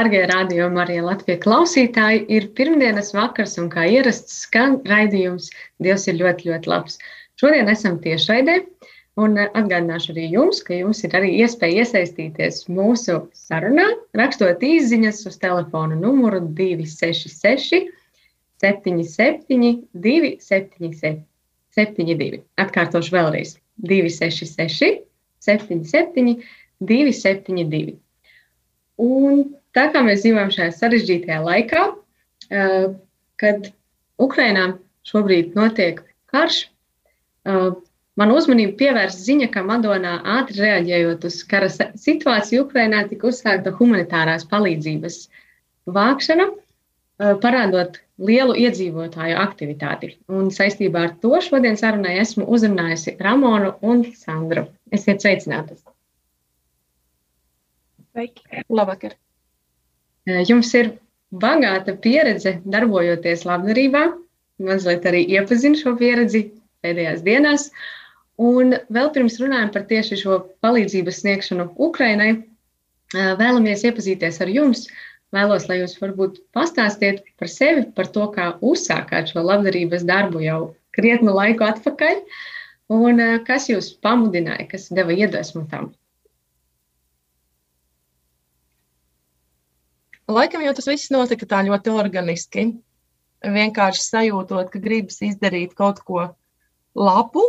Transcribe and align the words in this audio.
Dārgie 0.00 0.22
radiokamā 0.30 0.86
arī 0.86 0.94
Latvijas 1.04 1.42
klausītāji, 1.42 2.22
ir 2.32 2.46
pirmdienas 2.56 3.10
vakars, 3.12 3.58
un 3.60 3.66
kā 3.68 3.82
ierasts 3.84 4.38
skan 4.46 4.78
raidījums, 4.88 5.50
Dievs 5.84 6.06
ir 6.08 6.16
ļoti, 6.16 6.46
ļoti 6.48 6.70
labs. 6.72 6.96
Šodien 7.36 7.68
esam 7.68 7.98
tiešraidē, 8.00 8.54
un 9.20 9.36
atgādināšu 9.42 10.14
arī 10.14 10.24
jums, 10.38 10.62
ka 10.64 10.78
jums 10.78 11.04
ir 11.04 11.18
arī 11.20 11.34
iespēja 11.42 11.84
iesaistīties 11.84 12.62
mūsu 12.72 13.18
sarunā, 13.36 13.90
rakstot 14.16 14.64
īsiņas 14.64 15.20
uz 15.28 15.36
telefona 15.44 16.00
numuru 16.00 16.40
266, 16.48 17.92
77, 18.64 19.84
277, 20.08 21.22
72. 21.76 22.42
Atkārtošu 22.64 23.18
vēlreiz 23.20 23.58
266, 23.84 25.04
77, 25.44 26.38
272. 26.88 27.98
Un 29.00 29.59
tā 29.76 29.86
kā 29.92 30.02
mēs 30.06 30.24
dzīvojam 30.24 30.52
šajā 30.54 30.72
sarežģītajā 30.78 31.38
laikā, 31.44 31.84
eh, 32.50 32.88
kad 33.40 33.70
Ukrainā 34.20 34.66
šobrīd 35.06 35.54
notiek 35.58 36.02
karš, 36.32 36.66
eh, 37.46 37.70
man 38.16 38.34
uzmanību 38.34 38.76
pievērsta 38.80 39.26
ziņa, 39.28 39.50
ka 39.52 39.62
Madonā 39.66 40.16
ātri 40.38 40.64
reaģējot 40.66 41.24
uz 41.24 41.42
kara 41.44 41.68
situāciju 41.68 42.66
Ukrainā, 42.66 43.06
tika 43.08 43.30
uzsākta 43.30 43.72
humanitārās 43.78 44.46
palīdzības 44.50 45.28
vākšana, 45.86 46.50
eh, 46.50 47.34
parādot 47.44 48.00
lielu 48.18 48.54
iedzīvotāju 48.66 49.38
aktivitāti. 49.40 50.16
Un 50.28 50.50
saistībā 50.50 51.06
ar 51.08 51.16
to 51.22 51.40
šodien 51.40 51.78
sarunai 51.80 52.18
esmu 52.20 52.44
uzrunājusi 52.44 53.16
Ramonu 53.20 53.74
un 53.80 54.04
Sandru. 54.12 54.68
Esiet 54.92 55.24
sveicinātas! 55.24 55.80
Sveiki! 58.10 58.64
Labvakar! 58.68 59.14
Eh, 60.30 60.42
Jums 60.48 60.70
ir 60.78 60.92
bagāta 61.42 61.94
pieredze 62.04 62.56
darbojoties 62.74 63.46
labdarībā, 63.48 64.02
mazliet 64.66 65.06
arī 65.08 65.22
iepazinu 65.36 65.78
šo 65.80 65.94
pieredzi 66.00 66.44
pēdējās 66.84 67.24
dienās. 67.26 67.68
Un 68.40 68.74
vēl 68.96 69.10
pirms 69.14 69.38
runājam 69.42 69.72
par 69.74 69.86
tieši 69.90 70.18
šo 70.22 70.38
palīdzības 70.64 71.20
sniegšanu 71.22 71.68
Ukrainai, 71.88 72.30
eh, 72.36 73.32
vēlamies 73.42 73.86
iepazīties 73.88 74.40
ar 74.44 74.52
jums. 74.56 74.86
Vēlos, 75.34 75.68
lai 75.70 75.78
jūs 75.78 75.94
varbūt 76.02 76.40
pastāstiet 76.56 77.22
par 77.38 77.48
sevi, 77.48 77.84
par 77.94 78.10
to, 78.14 78.26
kā 78.34 78.52
uzsākāt 78.60 79.30
šo 79.30 79.44
labdarības 79.46 80.06
darbu 80.06 80.42
jau 80.42 80.60
krietnu 80.96 81.34
laiku 81.36 81.68
atpakaļ, 81.68 82.22
un 82.98 83.20
eh, 83.26 83.38
kas 83.46 83.70
jūs 83.70 83.94
pamudināja, 84.02 84.68
kas 84.74 84.90
deva 84.90 85.14
iedvesmu 85.14 85.66
tam. 85.70 85.92
Laikam 90.30 90.62
jau 90.62 90.72
tas 90.76 90.86
viss 90.86 91.10
notika 91.10 91.46
tā 91.48 91.64
ļoti 91.66 91.90
organiski. 91.90 92.68
Vienkārši 93.40 94.02
sajūtot, 94.04 94.68
ka 94.70 94.78
gribas 94.82 95.18
izdarīt 95.24 95.72
kaut 95.78 96.02
ko 96.06 96.26
labu. 96.94 97.42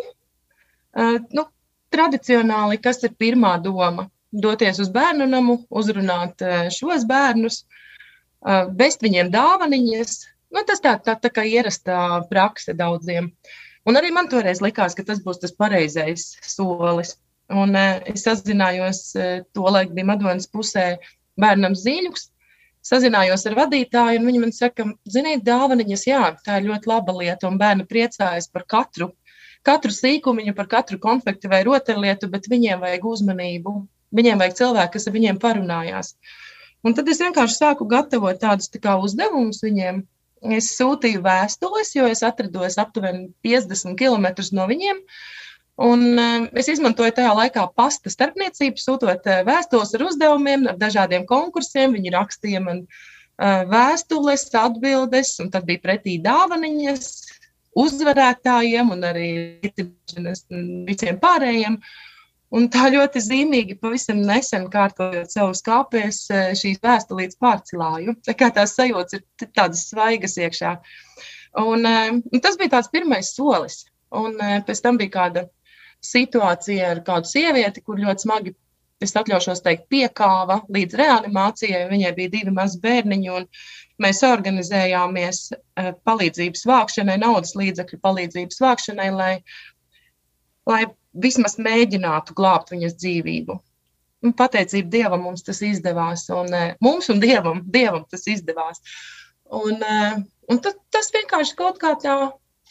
Uh, 0.91 1.19
nu, 1.35 1.45
tradicionāli, 1.93 2.79
kas 2.81 3.03
ir 3.05 3.13
pirmā 3.19 3.57
doma? 3.61 4.07
Doties 4.31 4.79
uz 4.81 4.89
bērnu 4.95 5.27
namu, 5.29 5.59
uzrunāt 5.69 6.41
uh, 6.45 6.71
šos 6.73 7.05
bērnus, 7.07 7.61
uh, 8.47 8.71
vest 8.81 9.03
viņiem 9.03 9.29
dāvaniņas. 9.35 10.17
Nu, 10.55 10.63
tas 10.67 10.81
tā, 10.83 10.95
tā, 11.03 11.17
tā 11.19 11.31
kā 11.33 11.45
ierastā 11.47 12.23
prakse 12.31 12.73
daudziem. 12.73 13.29
Un 13.85 13.99
arī 13.99 14.13
man 14.15 14.31
toreiz 14.31 14.61
likās, 14.63 14.95
ka 14.97 15.05
tas 15.05 15.21
būs 15.21 15.43
tas 15.43 15.53
pareizais 15.53 16.31
solis. 16.47 17.17
Un, 17.51 17.75
uh, 17.75 17.99
es 18.09 18.25
sazinājos, 18.25 19.09
uh, 19.19 19.41
to 19.53 19.67
laiku 19.67 19.99
bija 19.99 20.13
Madonas 20.15 20.49
pusē 20.49 20.95
bērnam 21.39 21.75
Zīļuks, 21.77 22.30
sazinājos 22.85 23.45
ar 23.49 23.55
vadītāju, 23.59 24.19
un 24.19 24.27
viņi 24.29 24.43
man 24.43 24.53
saka, 24.55 24.85
ziniet, 25.09 25.43
dāvaniņas, 25.47 26.05
jā, 26.09 26.21
tā 26.45 26.59
ir 26.59 26.69
ļoti 26.69 26.89
laba 26.91 27.15
lieta, 27.17 27.49
un 27.49 27.59
bērni 27.61 27.85
priecājas 27.89 28.49
par 28.51 28.65
katru, 28.69 29.11
katru 29.67 29.93
sīkumiņu, 29.93 30.55
par 30.57 30.69
katru 30.71 30.99
konfektu 31.01 31.51
vai 31.51 31.61
rotaļlietu, 31.67 32.29
bet 32.33 32.49
viņiem 32.51 32.81
vajag 32.81 33.05
uzmanību, 33.13 33.75
viņiem 34.17 34.41
vajag 34.41 34.57
cilvēku, 34.61 34.95
kas 34.95 35.07
ar 35.07 35.15
viņiem 35.17 35.41
parunājās. 35.41 36.15
Un 36.81 36.97
tad 36.97 37.09
es 37.13 37.21
vienkārši 37.21 37.59
sāku 37.59 37.85
gatavot 37.89 38.39
tādus 38.41 38.71
tā 38.73 38.81
kā 38.81 38.97
uzdevumus 38.97 39.61
viņiem. 39.61 40.01
Es 40.57 40.71
sūtīju 40.73 41.21
vēstules, 41.21 41.91
jo 41.93 42.07
es 42.09 42.23
atrados 42.25 42.79
aptuveni 42.81 43.27
50 43.45 43.93
km 43.99 44.31
no 44.57 44.65
viņiem. 44.71 45.03
Un, 45.81 46.01
uh, 46.19 46.43
es 46.59 46.67
izmantoju 46.69 47.13
tajā 47.17 47.31
laikā 47.33 47.63
pasta 47.77 48.11
starpniecību, 48.13 48.77
sūtot 48.77 49.25
uh, 49.25 49.39
vēstules 49.47 49.95
ar 49.97 50.03
uzdevumiem, 50.05 50.67
ar 50.69 50.77
dažādiem 50.81 51.25
konkursiem. 51.29 51.95
Viņi 51.95 52.13
rakstīja 52.13 52.61
man 52.61 52.83
uh, 52.85 53.63
vēstules, 53.71 54.45
atbildes, 54.61 55.33
un 55.41 55.49
tad 55.53 55.65
bija 55.69 55.81
pretī 55.81 56.19
dāvaniņas 56.21 57.09
uzvarētājiem 57.81 58.91
un 58.93 59.05
arī 59.07 59.31
visiem 60.89 61.19
pārējiem. 61.21 61.79
Un 62.51 62.65
tā 62.67 62.89
ļoti 62.91 63.21
zīmīgi, 63.23 63.77
pavisam 63.79 64.19
nesen 64.27 64.65
kārtojot 64.73 65.31
savus 65.31 65.63
kāpēs, 65.63 66.25
šīs 66.59 66.81
vēstulītes 66.83 67.39
pārcilāju. 67.39 68.17
Tā 68.27 68.35
kā 68.35 68.49
tās 68.51 68.75
sajūtas 68.75 69.21
ir 69.21 69.47
tādas 69.55 69.85
svaigas 69.87 70.35
iekšā. 70.35 70.73
Un, 71.63 71.87
un 71.87 72.43
tas 72.43 72.59
bija 72.59 72.73
tāds 72.75 72.91
pirmais 72.91 73.31
solis. 73.37 73.85
Un 74.11 74.35
pēc 74.67 74.83
tam 74.83 74.99
bija 74.99 75.13
kāda 75.15 75.45
situācija 76.05 76.91
ar 76.95 77.01
kādu 77.05 77.29
sievieti, 77.29 77.83
kur 77.85 78.01
ļoti 78.01 78.25
smagi, 78.25 78.53
es 79.01 79.15
atļaušos 79.17 79.63
teikt, 79.65 79.87
piekāva 79.93 80.61
līdz 80.73 80.97
reanimācijai. 80.99 81.87
Viņai 81.89 82.11
bija 82.17 82.33
divi 82.35 82.53
mazi 82.53 82.81
bērniņi, 82.83 83.31
un 83.33 83.47
mēs 84.01 84.21
organizējāmies 84.25 85.43
palīdzības 86.07 86.65
vākšanai, 86.69 87.17
naudas 87.21 87.55
līdzekļu 87.57 88.01
palīdzības 88.05 88.61
vākšanai, 88.61 89.09
lai, 89.15 89.33
lai 90.69 90.83
vismaz 91.13 91.57
mēģinātu 91.61 92.37
glābt 92.37 92.73
viņas 92.73 92.97
dzīvību. 93.01 93.57
Un 94.21 94.35
pateicība 94.37 94.93
Dievam 94.93 95.23
mums 95.25 95.41
tas 95.45 95.63
izdevās, 95.65 96.27
un 96.29 96.53
mums 96.85 97.09
un 97.09 97.21
Dievam, 97.23 97.63
Dievam 97.73 98.05
tas 98.09 98.27
izdevās. 98.29 98.83
Un, 99.51 99.81
un 100.47 100.61
tad, 100.61 100.77
tas 100.93 101.09
vienkārši 101.13 101.57
kaut 101.57 101.81
kā 101.81 101.95
tā 101.99 102.17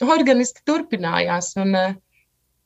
organiski 0.07 0.63
turpinājās. 0.65 1.51
Un, 1.61 1.75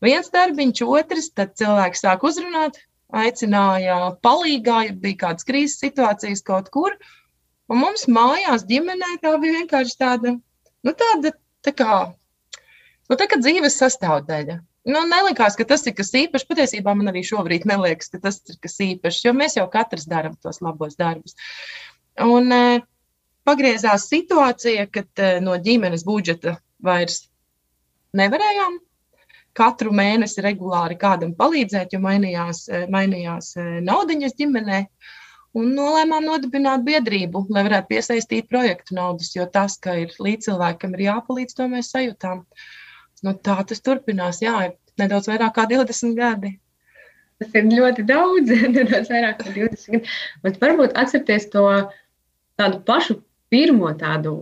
viens 0.03 0.31
darbiņš, 0.34 0.82
otrs, 0.87 1.31
tad 1.37 1.55
cilvēki 1.60 2.00
sāk 2.00 2.27
uzrunāt, 2.27 2.81
aicināja 3.15 4.15
palīgā, 4.25 4.81
ja 4.88 4.97
bija 4.99 5.21
kādas 5.27 5.47
krīzes 5.47 5.81
situācijas 5.82 6.43
kaut 6.47 6.71
kur. 6.75 6.97
Un 7.70 7.81
mums 7.81 8.08
mājās, 8.11 8.67
ģimenē, 8.69 9.17
tā 9.23 9.37
bija 9.41 9.61
vienkārši 9.62 9.96
tāda, 10.00 10.35
nu, 10.85 10.93
tāda 10.93 11.32
tā 11.64 11.73
kā, 11.73 11.99
nu, 13.08 13.17
tā 13.17 13.29
kā 13.31 13.41
dzīves 13.41 13.79
sastāvdaļa. 13.81 14.58
Nu, 14.85 15.00
nelikās, 15.08 15.55
ka 15.56 15.64
tas 15.64 15.87
ir 15.88 15.94
kas 15.96 16.11
īpašs. 16.12 16.44
Patiesībā 16.50 16.93
man 16.93 17.08
arī 17.08 17.23
šobrīd 17.25 17.64
neliekas, 17.69 18.11
ka 18.12 18.20
tas 18.26 18.43
ir 18.44 18.58
kas 18.61 18.76
īpašs, 18.85 19.23
jo 19.25 19.32
mēs 19.37 19.56
jau 19.56 19.64
katrs 19.73 20.05
darām 20.11 20.35
tos 20.44 20.61
labos 20.61 20.99
darbus. 21.00 21.38
Un 22.20 22.52
e, 22.52 22.82
pagriezās 23.49 24.05
situācija, 24.11 24.85
kad 24.93 25.08
e, 25.25 25.38
no 25.41 25.56
ģimenes 25.56 26.05
budžeta 26.05 26.58
vairs 26.85 27.23
nevarējām 28.12 28.76
katru 29.56 29.93
mēnesi 29.95 30.43
regulāri 30.45 30.97
kādam 31.01 31.35
palīdzēt, 31.39 31.95
jo 31.95 32.01
mainījās, 32.05 32.65
mainījās 32.91 33.55
naudiņas 33.87 34.39
ģimenē. 34.41 34.81
Un 35.55 35.69
nolēmām 35.77 36.25
nodibināt 36.27 36.83
biedrību, 36.87 37.45
lai 37.55 37.62
varētu 37.69 37.93
piesaistīt 37.93 38.49
projektu 38.51 38.97
naudas, 38.97 39.31
jo 39.37 39.47
tas, 39.47 39.77
ka 39.79 39.95
ir 40.03 40.15
līdzcilvēkam 40.19 40.97
ir 40.97 41.05
jāpalīdz, 41.05 41.55
to 41.55 41.69
mēs 41.71 41.93
sajūtām. 41.95 42.41
Nu, 43.23 43.37
tā 43.39 43.61
tas 43.69 43.81
turpinās, 43.81 44.43
jā, 44.43 44.55
ir 44.67 44.75
nedaudz 44.99 45.31
vairāk 45.31 45.55
kā 45.55 45.69
20 45.71 46.19
gadi. 46.19 46.56
Tas 47.39 47.55
ir 47.55 47.71
ļoti 47.71 48.06
daudz, 48.09 48.51
nedaudz 48.79 49.12
vairāk 49.15 49.39
kā 49.45 49.55
20 49.55 49.95
gadi. 49.95 50.17
Bet 50.43 50.59
varbūt 50.62 50.99
atcerieties 50.99 51.47
to 51.55 51.65
tādu 52.59 52.83
pašu 52.91 53.21
pirmo 53.55 53.95
tādu 53.99 54.41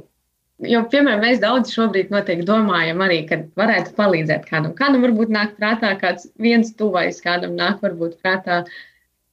jo, 0.69 0.83
piemēram, 0.93 1.23
mēs 1.25 1.41
daudz 1.43 1.73
šobrīd 1.75 2.13
domājam 2.47 3.03
arī, 3.05 3.23
ka 3.29 3.43
varētu 3.59 3.95
palīdzēt 3.99 4.47
kādam. 4.49 4.75
Kādam 4.79 5.05
varbūt 5.07 5.33
nāk 5.35 5.57
prātā 5.59 5.93
kāds 6.01 6.29
viens 6.39 6.73
tuvais, 6.79 7.21
kādam 7.25 7.57
nāk 7.59 7.83
varbūt 7.85 8.19
prātā 8.23 8.63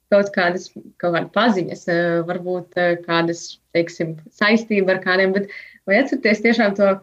kaut 0.09 0.31
kādas 0.33 0.71
kaut 0.73 1.13
kāda 1.13 1.27
paziņas, 1.35 1.87
eh, 1.87 2.21
varbūt 2.25 2.77
eh, 2.77 2.95
kādas, 3.05 3.59
teiksim, 3.73 4.17
saistība 4.33 4.95
ar 4.95 5.03
kādiem, 5.03 5.33
bet 5.33 5.53
vai 5.85 6.01
atcerieties 6.01 6.41
tiešām 6.45 6.75
to 6.77 6.95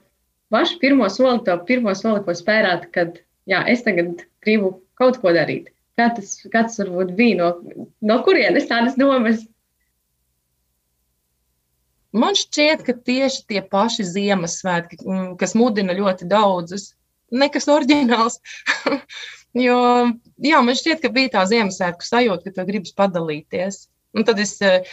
pašu 0.51 0.79
pirmo 0.83 1.09
soli, 1.11 1.45
to 1.47 1.57
pirmo 1.69 1.95
soli, 1.95 2.25
ko 2.27 2.35
spērāt, 2.35 2.91
kad, 2.93 3.21
jā, 3.47 3.63
es 3.71 3.85
tagad 3.87 4.27
gribu 4.43 4.81
kaut 4.99 5.21
ko 5.23 5.35
darīt. 5.37 5.71
Kā 5.97 6.11
tas, 6.17 6.41
kā 6.53 6.67
tas 6.67 6.79
varbūt 6.83 7.15
bija, 7.17 7.37
no, 7.41 7.87
no 8.03 8.19
kurienes 8.27 8.69
tādas 8.69 8.99
domas? 9.01 9.47
Man 12.17 12.37
šķiet, 12.39 12.85
ka 12.87 12.95
tieši 13.07 13.43
tie 13.51 13.61
paši 13.67 14.07
Ziemassvētki, 14.09 15.03
mm, 15.03 15.33
kas 15.41 15.57
mudina 15.59 15.97
ļoti 15.97 16.29
daudzus, 16.31 16.95
nekas 17.35 17.69
oriģināls. 17.73 18.39
jo, 19.67 19.81
jā, 20.47 20.63
man 20.65 20.79
šķiet, 20.79 21.03
ka 21.03 21.13
bija 21.13 21.35
tā 21.37 21.45
Ziemassvētku 21.51 22.07
sajūta, 22.07 22.47
ka 22.47 22.57
tu 22.57 22.67
gribas 22.71 22.95
padalīties. 22.97 23.85
Un 24.17 24.25
tad 24.25 24.41
es 24.41 24.55
eh, 24.65 24.87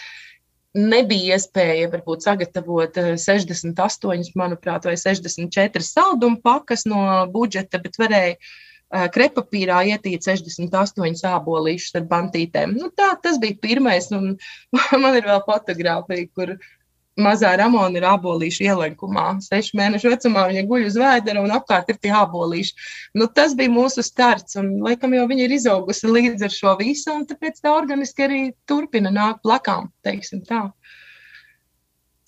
nebija 0.75 1.37
iespēja 1.37 1.91
varbūt 1.93 2.25
sagatavot 2.25 2.99
68, 3.21 4.11
eh, 4.17 4.35
manuprāt, 4.39 4.89
vai 4.89 4.97
64 4.99 5.85
saldumu 5.85 6.41
pakas 6.43 6.87
no 6.89 7.05
budžeta, 7.31 7.79
bet 7.83 7.99
varēja 8.01 8.35
eh, 8.35 9.07
krepapīrā 9.15 9.79
ietīt 9.93 10.27
68 10.27 11.23
ābolīšus 11.37 12.01
ar 12.01 12.07
bantītēm. 12.11 12.75
Nu, 12.81 12.91
tā, 12.91 13.13
tas 13.23 13.39
bija 13.39 13.61
pirmais, 13.63 14.11
un 14.11 14.33
man 15.05 15.21
ir 15.21 15.29
vēl 15.29 15.43
fotografija, 15.47 16.31
kur 16.35 16.57
mazā 17.19 17.51
Ramona 17.57 17.99
ir 17.99 18.05
abolīša 18.09 18.69
ielenkumā. 18.71 19.25
Sešu 19.45 19.77
mēnešu 19.77 20.11
vecumā 20.13 20.47
viņa 20.49 20.63
guļ 20.69 20.87
uz 20.87 20.97
vēdera 20.97 21.43
un 21.43 21.53
apkārt 21.53 21.91
ir 21.93 21.99
tie 22.01 22.13
abolīši. 22.17 22.73
Nu, 23.19 23.27
tas 23.27 23.53
bija 23.57 23.71
mūsu 23.73 24.05
starts, 24.05 24.57
un 24.59 24.75
laikam 24.85 25.13
jau 25.13 25.27
viņa 25.29 25.45
ir 25.45 25.55
izaugusi 25.59 26.09
līdz 26.09 26.47
ar 26.47 26.55
šo 26.55 26.73
visu, 26.81 27.11
un 27.13 27.27
tāpēc 27.29 27.61
tā 27.61 27.75
organiski 27.75 28.25
arī 28.25 28.41
turpina 28.69 29.13
nākt 29.13 29.43
plakām, 29.45 29.91
teiksim 30.05 30.41
tā. 30.47 30.65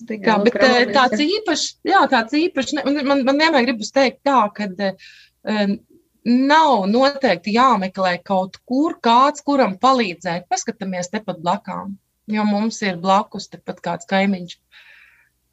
Tā 0.05 0.19
kā, 0.19 0.37
bet 0.43 0.57
eh, 0.59 0.89
tāds 0.91 1.21
īpašs, 1.23 1.67
jā, 1.87 2.03
tāds 2.11 2.35
īpašs, 2.35 2.75
man, 2.83 3.23
man 3.23 3.37
vienmēr 3.39 3.63
gribas 3.69 3.93
teikt 3.95 4.25
tā, 4.27 4.41
ka 4.53 4.67
um, 4.67 5.77
nav 6.25 6.87
noteikti 6.91 7.55
jāmeklē 7.55 8.17
kaut 8.27 8.59
kur 8.67 8.97
kāds, 9.01 9.45
kuram 9.45 9.77
palīdzēt. 9.79 10.49
Paskatāmies 10.51 11.13
tepat 11.13 11.39
blakām 11.39 11.95
jo 12.27 12.45
mums 12.47 12.81
ir 12.85 12.99
blakus 13.01 13.49
tepat 13.51 13.81
kāds 13.85 14.09
kaimiņš. 14.09 14.57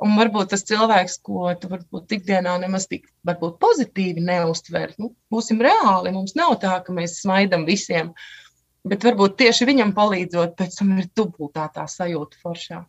Un 0.03 0.17
varbūt 0.19 0.51
tas 0.51 0.65
cilvēks, 0.67 1.19
ko 1.23 1.53
tu 1.61 1.69
varbūt 1.71 2.15
ikdienā 2.17 2.57
nemaz 2.65 2.89
tik 2.91 3.05
varbūt 3.29 3.59
pozitīvi 3.63 4.25
neuztver, 4.25 4.97
nu, 4.99 5.13
būsim 5.31 5.61
reāli. 5.63 6.11
Mums 6.15 6.35
nav 6.39 6.57
tā, 6.63 6.79
ka 6.83 6.95
mēs 6.97 7.21
smaidam 7.21 7.67
visiem, 7.69 8.11
bet 8.89 9.05
varbūt 9.07 9.37
tieši 9.45 9.69
viņam 9.69 9.93
palīdzot, 9.95 10.57
pēc 10.59 10.81
tam 10.81 10.97
ir 10.99 11.07
dubultā 11.15 11.69
tā 11.75 11.87
sajūta 11.87 12.41
foršā. 12.43 12.81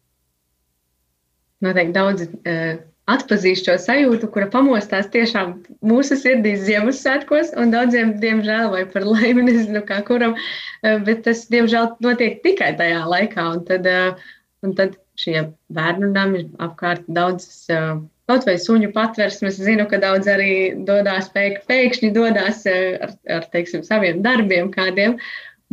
Noteikti 1.63 1.95
daudz 1.95 2.25
uh, 2.25 2.81
atpazīst 3.11 3.67
šo 3.67 3.75
sajūtu, 3.81 4.29
kura 4.31 4.47
pamostās 4.51 5.09
tiešām 5.11 5.57
mūsu 5.83 6.15
sirdīs 6.19 6.63
Ziemassvētkos, 6.67 7.51
un 7.59 7.73
daudziem, 7.73 8.15
diemžēl, 8.21 8.69
vai 8.71 8.85
par 8.89 9.07
laimi, 9.07 9.43
nezinu, 9.49 9.83
kā 9.87 9.99
kuram, 10.07 10.37
eh, 10.83 10.99
bet 11.03 11.25
tas, 11.27 11.45
diemžēl, 11.51 11.97
notiek 12.03 12.39
tikai 12.45 12.73
tajā 12.79 13.03
laikā. 13.03 13.47
Un 13.57 13.63
tad, 13.67 13.87
eh, 13.89 14.27
un 14.63 14.75
tad 14.77 14.95
šie 15.19 15.49
bērnu 15.75 16.13
nami 16.13 16.45
apkārt 16.63 17.03
daudzas. 17.11 17.65
Eh, 17.69 17.89
kaut 18.31 18.47
vai 18.47 18.55
suņu 18.55 18.93
patversmes, 18.95 19.59
zinu, 19.59 19.83
ka 19.91 19.99
daudz 19.99 20.29
arī 20.31 20.53
dodas 20.87 21.27
pēkšņi 21.35 22.13
dodas 22.15 22.63
ar, 22.71 23.17
ar 23.27 23.49
teiksim, 23.51 23.83
saviem 23.83 24.23
darbiem 24.23 24.71
kādiem. 24.71 25.17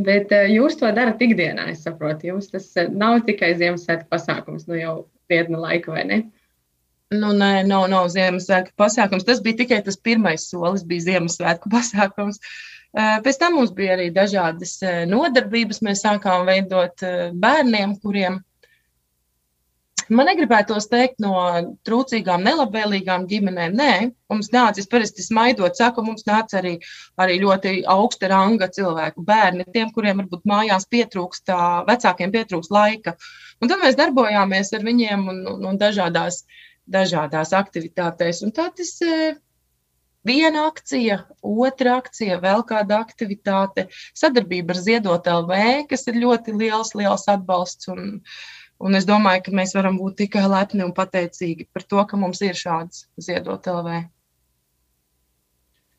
Bet 0.00 0.32
jūs 0.32 0.79
to 0.81 0.91
darat 0.97 1.21
ikdienā, 1.23 1.69
es 1.71 1.85
saprotu. 1.85 2.31
Jums 2.32 2.50
tas 2.50 2.67
nav 2.88 3.21
tikai 3.29 3.53
Ziemassvētku 3.61 4.09
pasākums, 4.11 4.67
nu 4.67 4.79
jau 4.81 4.94
krietnu 5.29 5.61
laiku, 5.61 5.93
vai 5.94 6.05
ne? 6.09 6.21
Nu, 7.11 7.33
nē, 7.35 7.65
nav, 7.67 7.89
nav 7.91 8.05
Ziemassvētku 8.12 8.77
pasākums. 8.79 9.25
Tas 9.27 9.41
bija 9.43 9.59
tikai 9.65 9.81
tas 9.83 9.97
pirmais 9.99 10.45
solis, 10.47 10.85
bija 10.87 11.09
Ziemassvētku 11.09 11.71
pasākums. 11.75 12.39
Pēc 12.95 13.39
tam 13.41 13.57
mums 13.59 13.73
bija 13.75 13.97
arī 13.97 14.12
dažādas 14.15 14.77
nodarbības. 15.11 15.83
Mēs 15.87 16.05
sākām 16.07 16.47
veidot 16.47 17.03
bērniem, 17.43 17.97
kuriem 18.05 18.39
man 20.11 20.31
negribētos 20.31 20.87
teikt 20.91 21.19
no 21.23 21.35
trūcīgām, 21.87 22.47
nelabvēlīgām 22.47 23.27
ģimenēm. 23.31 23.75
Nē, 23.83 23.91
mums 24.31 24.53
nāca, 24.55 24.79
es 24.83 24.91
parasti 24.91 25.27
smaidot, 25.27 25.75
saku, 25.83 26.06
mums 26.06 26.27
nāca 26.31 26.63
arī, 26.63 26.77
arī 27.19 27.43
ļoti 27.43 27.77
augsta 27.91 28.31
ranga 28.31 28.71
cilvēku 28.71 29.27
bērni, 29.27 29.67
tiem, 29.75 29.91
kuriem 29.95 30.23
varbūt 30.23 30.47
mājās 30.51 30.87
pietrūkst, 30.95 31.51
vecākiem 31.91 32.39
pietrūkst 32.39 32.75
laika. 32.75 33.19
Un 33.61 33.71
tad 33.71 33.83
mēs 33.83 33.99
darbojāmies 33.99 34.75
ar 34.79 34.87
viņiem 34.87 35.31
un, 35.31 35.47
un, 35.56 35.71
un 35.73 35.79
dažādās 35.79 36.43
uh, 36.43 36.67
dažādās 36.91 37.55
aktivitātēs. 37.57 38.43
Un 38.47 38.55
tad 38.57 38.81
es 38.83 38.97
e, 39.05 39.35
viena 40.27 40.67
akcija, 40.69 41.23
otra 41.41 41.99
akcija, 42.03 42.41
vēl 42.43 42.65
kāda 42.69 43.01
aktivitāte, 43.05 43.89
sadarbība 44.19 44.77
ar 44.77 44.83
Ziedot 44.85 45.29
LV, 45.31 45.61
kas 45.91 46.07
ir 46.11 46.21
ļoti 46.25 46.57
liels, 46.61 46.95
liels 46.99 47.27
atbalsts. 47.31 47.91
Un, 47.93 48.21
un 48.81 48.99
es 48.99 49.09
domāju, 49.09 49.47
ka 49.49 49.59
mēs 49.63 49.77
varam 49.79 50.01
būt 50.01 50.23
tikai 50.25 50.47
lepni 50.51 50.87
un 50.87 50.95
pateicīgi 50.97 51.71
par 51.75 51.87
to, 51.87 52.07
ka 52.11 52.21
mums 52.21 52.43
ir 52.47 52.59
šāds 52.59 53.07
Ziedot 53.21 53.71
LV. 53.71 54.03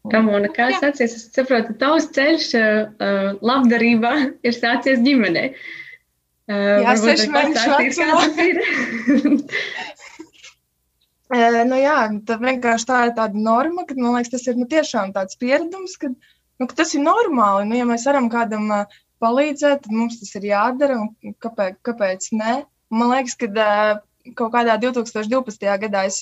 Ramona, 0.09 0.49
kā 0.49 0.71
sācies? 0.81 1.13
Es 1.13 1.27
saprotu, 1.29 1.75
tavs 1.77 2.07
ceļš 2.15 2.47
uh, 2.57 3.35
labdarībā 3.45 4.13
ir 4.47 4.57
sācies 4.57 5.03
ģimenē. 5.05 5.51
Uh, 6.49 6.81
Jā, 6.81 6.95
seši 6.99 7.27
mēneši 7.31 7.69
vecumā. 7.77 8.23
Nu, 11.31 11.77
jā, 11.79 11.97
tā 12.27 12.35
vienkārši 12.41 12.87
tā 12.89 12.99
ir 13.07 13.13
tāda 13.15 13.39
norma, 13.39 13.85
ka 13.87 13.95
man 13.95 14.17
liekas, 14.17 14.33
tas 14.33 14.49
ir 14.51 14.57
nu, 14.59 14.67
tiešām 14.71 15.13
tāds 15.15 15.39
pieredums, 15.39 15.95
ka, 16.01 16.09
nu, 16.11 16.67
ka 16.67 16.75
tas 16.81 16.91
ir 16.97 17.05
normāli. 17.05 17.69
Nu, 17.69 17.77
ja 17.79 17.85
mēs 17.87 18.03
varam 18.09 18.27
kādam 18.33 18.67
palīdzēt, 19.23 19.85
tad 19.85 19.95
mums 19.95 20.19
tas 20.19 20.35
ir 20.35 20.49
jādara. 20.49 20.99
Kāpēc, 21.45 21.77
kāpēc 21.87 22.27
ne? 22.35 22.57
Man 22.91 23.13
liekas, 23.13 23.37
ka 23.39 23.47
kaut 24.35 24.51
kādā 24.57 24.75
2012. 24.81 25.71
gadā 25.85 26.03
es 26.09 26.19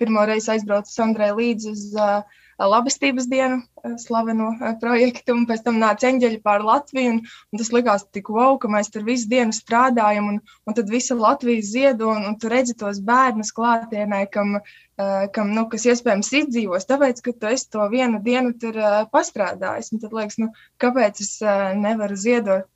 pirmo 0.00 0.24
reizi 0.26 0.54
aizbraucu 0.54 0.90
Sandrai 0.90 1.34
līdzi 1.36 1.72
uz 1.74 1.84
uh, 2.00 2.40
labestības 2.64 3.26
dienu 3.28 3.58
eh, 3.60 3.94
slaveno 4.00 4.48
eh, 4.56 4.74
projektu, 4.80 5.34
un 5.36 5.44
pēc 5.48 5.64
tam 5.66 5.80
nāca 5.82 6.08
eņģeļi 6.08 6.40
pār 6.44 6.64
Latviju, 6.64 7.16
un, 7.16 7.20
un 7.52 7.60
tas 7.60 7.72
likās 7.74 8.06
tik 8.16 8.30
wow, 8.32 8.56
ka 8.60 8.70
mēs 8.72 8.88
tur 8.92 9.04
visu 9.04 9.28
dienu 9.28 9.52
strādājam, 9.52 10.30
un, 10.32 10.38
un 10.64 10.76
tad 10.76 10.90
visa 10.92 11.16
Latvija 11.18 11.64
ziedo, 11.66 12.10
un, 12.14 12.24
un 12.30 12.38
tu 12.40 12.50
redzi 12.52 12.76
tos 12.78 13.02
bērnus 13.04 13.52
klātienē, 13.56 14.22
kam, 14.32 14.56
uh, 14.60 15.26
kam 15.36 15.52
nu, 15.56 15.66
kas 15.72 15.84
iespējams 15.90 16.32
izdzīvos, 16.40 16.88
tāpēc, 16.88 17.20
ka 17.24 17.34
tu 17.36 17.50
esi 17.52 17.68
to 17.76 17.84
vienu 17.92 18.22
dienu 18.24 18.54
tur 18.60 18.78
pastrādājis, 19.12 19.92
un 19.92 20.04
tad 20.04 20.16
liekas, 20.16 20.40
nu, 20.40 20.48
kāpēc 20.82 21.20
es 21.24 21.34
nevaru 21.76 22.16
ziedot? 22.16 22.70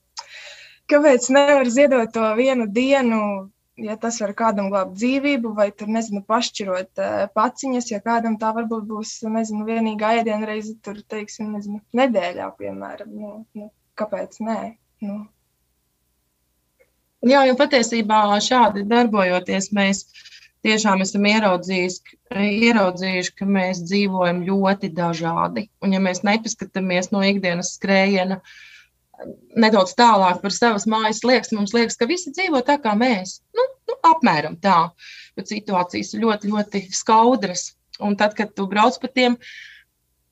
Kāpēc 0.91 1.31
nevaru 1.33 1.73
ziedot 1.73 2.13
to 2.13 2.27
vienu 2.37 2.67
dienu 2.67 3.23
ja 3.85 3.97
tas 4.01 4.21
var 4.23 4.33
kādam 4.37 4.71
glābt 4.73 4.95
dzīvību, 4.99 5.53
vai 5.57 5.71
tur, 5.73 5.91
nezinu, 5.93 6.23
pašķirot 6.29 7.03
uh, 7.03 7.27
paciņas, 7.37 7.91
ja 7.93 8.01
kādam 8.05 8.39
tā 8.41 8.53
varbūt 8.57 8.87
būs, 8.89 9.17
nezinu, 9.27 9.67
vienīgā 9.69 10.15
ēdienreize, 10.21 10.77
tur, 10.85 11.01
teiksim, 11.13 11.53
nezinu, 11.57 11.83
nedēļā, 11.97 12.49
piemēram. 12.61 13.13
Nu, 13.17 13.35
nu, 13.59 13.71
kāpēc 14.01 14.41
nē? 14.47 14.59
Nu. 15.07 15.21
Jā, 17.29 17.45
jo 17.49 17.57
patiesībā 17.59 18.23
šādi 18.41 18.87
darbojoties, 18.89 19.69
mēs 19.77 20.07
tiešām 20.65 21.05
esam 21.05 21.27
ieraudzījuši, 21.29 22.19
ieraudzījuši, 22.71 23.37
ka 23.37 23.49
mēs 23.49 23.85
dzīvojam 23.85 24.43
ļoti 24.49 24.93
dažādi. 24.97 25.69
Un 25.85 25.97
ja 25.97 26.01
mēs 26.05 26.25
nepaskatāmies 26.25 27.13
no 27.13 27.21
ikdienas 27.25 27.75
skrējiena, 27.77 28.41
uh, 28.41 28.59
nedaudz 29.57 29.95
tālāk 29.99 30.41
par 30.43 30.55
savas 30.55 30.87
mājas 30.91 31.23
liekas, 31.27 31.53
mums 31.57 31.75
liekas, 31.77 31.99
ka 32.01 32.09
visi 32.11 32.33
dzīvo 32.35 32.63
tā 32.67 32.79
kā 32.83 32.95
mēs. 32.99 33.41
Nu, 33.57 33.67
nu, 33.91 33.97
apmēram 34.13 34.57
tā. 34.63 34.91
Bet 35.39 35.53
situācijas 35.53 36.15
ļoti, 36.21 36.53
ļoti 36.53 36.85
skaudras. 36.97 37.71
Un 38.01 38.17
tad, 38.17 38.35
kad 38.39 38.55
tu 38.57 38.67
brauc 38.71 38.97
pa 39.01 39.11
tiem 39.13 39.37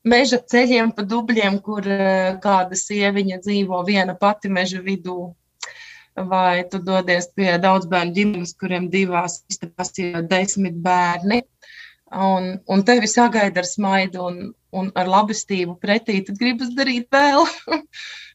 meža 0.09 0.39
ceļiem, 0.41 0.93
pa 0.95 1.05
dubļiem, 1.05 1.59
kur 1.65 1.85
uh, 1.85 2.39
kāda 2.41 2.77
sieviņa 2.77 3.41
dzīvo 3.45 3.83
viena 3.87 4.15
pati 4.17 4.49
meža 4.49 4.81
vidū, 4.85 5.33
vai 6.15 6.65
tu 6.71 6.81
dodies 6.83 7.29
pie 7.35 7.51
daudz 7.61 7.87
bērnu 7.91 8.15
ģimenes, 8.15 8.55
kuriem 8.59 8.89
divās 8.91 9.43
istabās 9.51 9.93
ir 10.01 10.23
desmit 10.27 10.79
bērni, 10.83 11.43
un, 12.15 12.55
un 12.65 12.83
tevi 12.87 13.07
sagaida 13.07 13.61
ar 13.61 13.69
smaidu 13.69 14.25
un, 14.25 14.39
un 14.75 14.91
ar 14.99 15.09
labestību 15.09 15.77
pretī, 15.81 16.19
tad 16.25 16.39
gribas 16.41 16.73
darīt 16.77 17.09
vēl. 17.13 17.45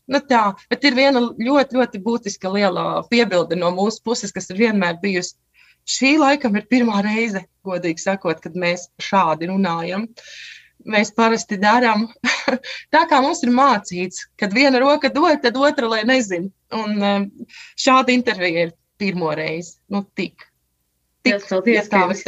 Nu 0.05 0.19
tā, 0.21 0.53
bet 0.69 0.83
ir 0.85 0.93
viena 0.93 1.17
ļoti, 1.17 1.79
ļoti 1.79 1.99
būtiska 2.05 2.51
liela 2.53 2.83
piebilde 3.09 3.57
no 3.57 3.71
mūsu 3.73 4.03
puses, 4.05 4.35
kas 4.37 4.51
ir 4.53 4.59
vienmēr 4.59 4.99
bijusi. 5.01 5.33
šī 5.89 6.19
laikam 6.21 6.57
ir 6.57 6.67
pirmā 6.69 7.01
reize, 7.05 7.41
godīgi 7.65 8.03
sakot, 8.03 8.43
kad 8.45 8.53
mēs 8.53 8.91
šādi 9.01 9.49
runājam. 9.49 10.05
Mēs 10.85 11.13
parasti 11.17 11.57
darām 11.57 12.05
tā, 12.93 13.07
kā 13.09 13.23
mums 13.25 13.41
ir 13.47 13.53
mācīts, 13.57 14.27
kad 14.37 14.53
viena 14.53 14.81
roka 14.83 15.09
dod, 15.09 15.41
tad 15.41 15.57
otra 15.57 15.89
lai 15.89 16.03
nezina. 16.05 16.51
Un 16.77 17.01
um, 17.01 17.27
šāda 17.81 18.13
intervija 18.13 18.67
ir 18.67 18.75
pirmo 19.01 19.33
reizi. 19.33 19.79
Nu, 19.89 20.05
tik. 20.17 20.45
Tik, 21.25 21.49
paldies, 21.49 21.89
tā 21.89 22.03
ka 22.05 22.13
jūs- 22.13 22.25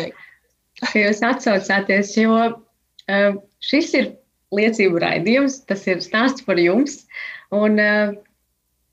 ka 0.81 0.93
jūs 0.97 1.21
atsaucāties, 1.29 2.17
jo 2.17 2.41
šis 3.07 3.93
ir 3.99 4.09
liecību 4.55 5.01
raidījums, 5.03 5.61
tas 5.69 5.85
ir 5.91 6.03
stāsts 6.05 6.45
par 6.47 6.59
jums. 6.61 7.05
Un 7.55 7.79
uh, 7.83 8.17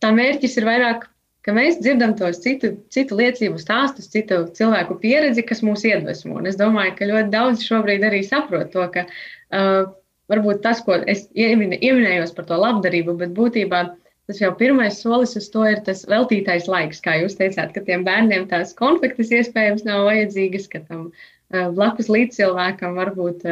tā 0.04 0.12
mērķis 0.14 0.60
ir 0.60 0.68
vairāk, 0.68 1.08
ka 1.44 1.56
mēs 1.56 1.80
dzirdam 1.82 2.14
tos 2.20 2.40
citu, 2.44 2.74
citu 2.94 3.18
liecību 3.20 3.60
stāstus, 3.62 4.12
citu 4.14 4.44
cilvēku 4.58 5.00
pieredzi, 5.02 5.44
kas 5.46 5.64
mūs 5.66 5.84
iedvesmo. 5.88 6.38
Un 6.40 6.48
es 6.50 6.60
domāju, 6.60 6.96
ka 7.00 7.10
ļoti 7.10 7.34
daudz 7.34 7.66
šobrīd 7.66 8.06
arī 8.08 8.24
saprot 8.28 8.72
to, 8.76 8.86
ka 8.94 9.06
uh, 9.10 9.92
varbūt 10.32 10.64
tas, 10.64 10.82
ko 10.86 11.02
es 11.10 11.28
ieminējos 11.36 12.34
par 12.38 12.48
to 12.50 12.58
labdarību, 12.62 13.18
bet 13.20 13.36
būtībā 13.38 13.84
tas 14.30 14.40
jau 14.40 14.54
pirmais 14.56 15.02
solis 15.04 15.36
uz 15.36 15.50
to 15.52 15.66
ir 15.68 15.82
tas 15.84 16.06
veltītais 16.08 16.70
laiks, 16.72 17.02
kā 17.04 17.18
jūs 17.20 17.36
teicāt, 17.36 17.74
ka 17.76 17.84
tiem 17.84 18.06
bērniem 18.08 18.48
tās 18.48 18.72
konfektes 18.78 19.34
iespējams 19.36 19.84
nav 19.84 20.06
vajadzīgas, 20.08 20.70
ka 20.72 20.80
tam 20.88 21.10
blakus 21.76 22.08
līdzcilvēkam 22.08 22.96
varbūt 22.96 23.44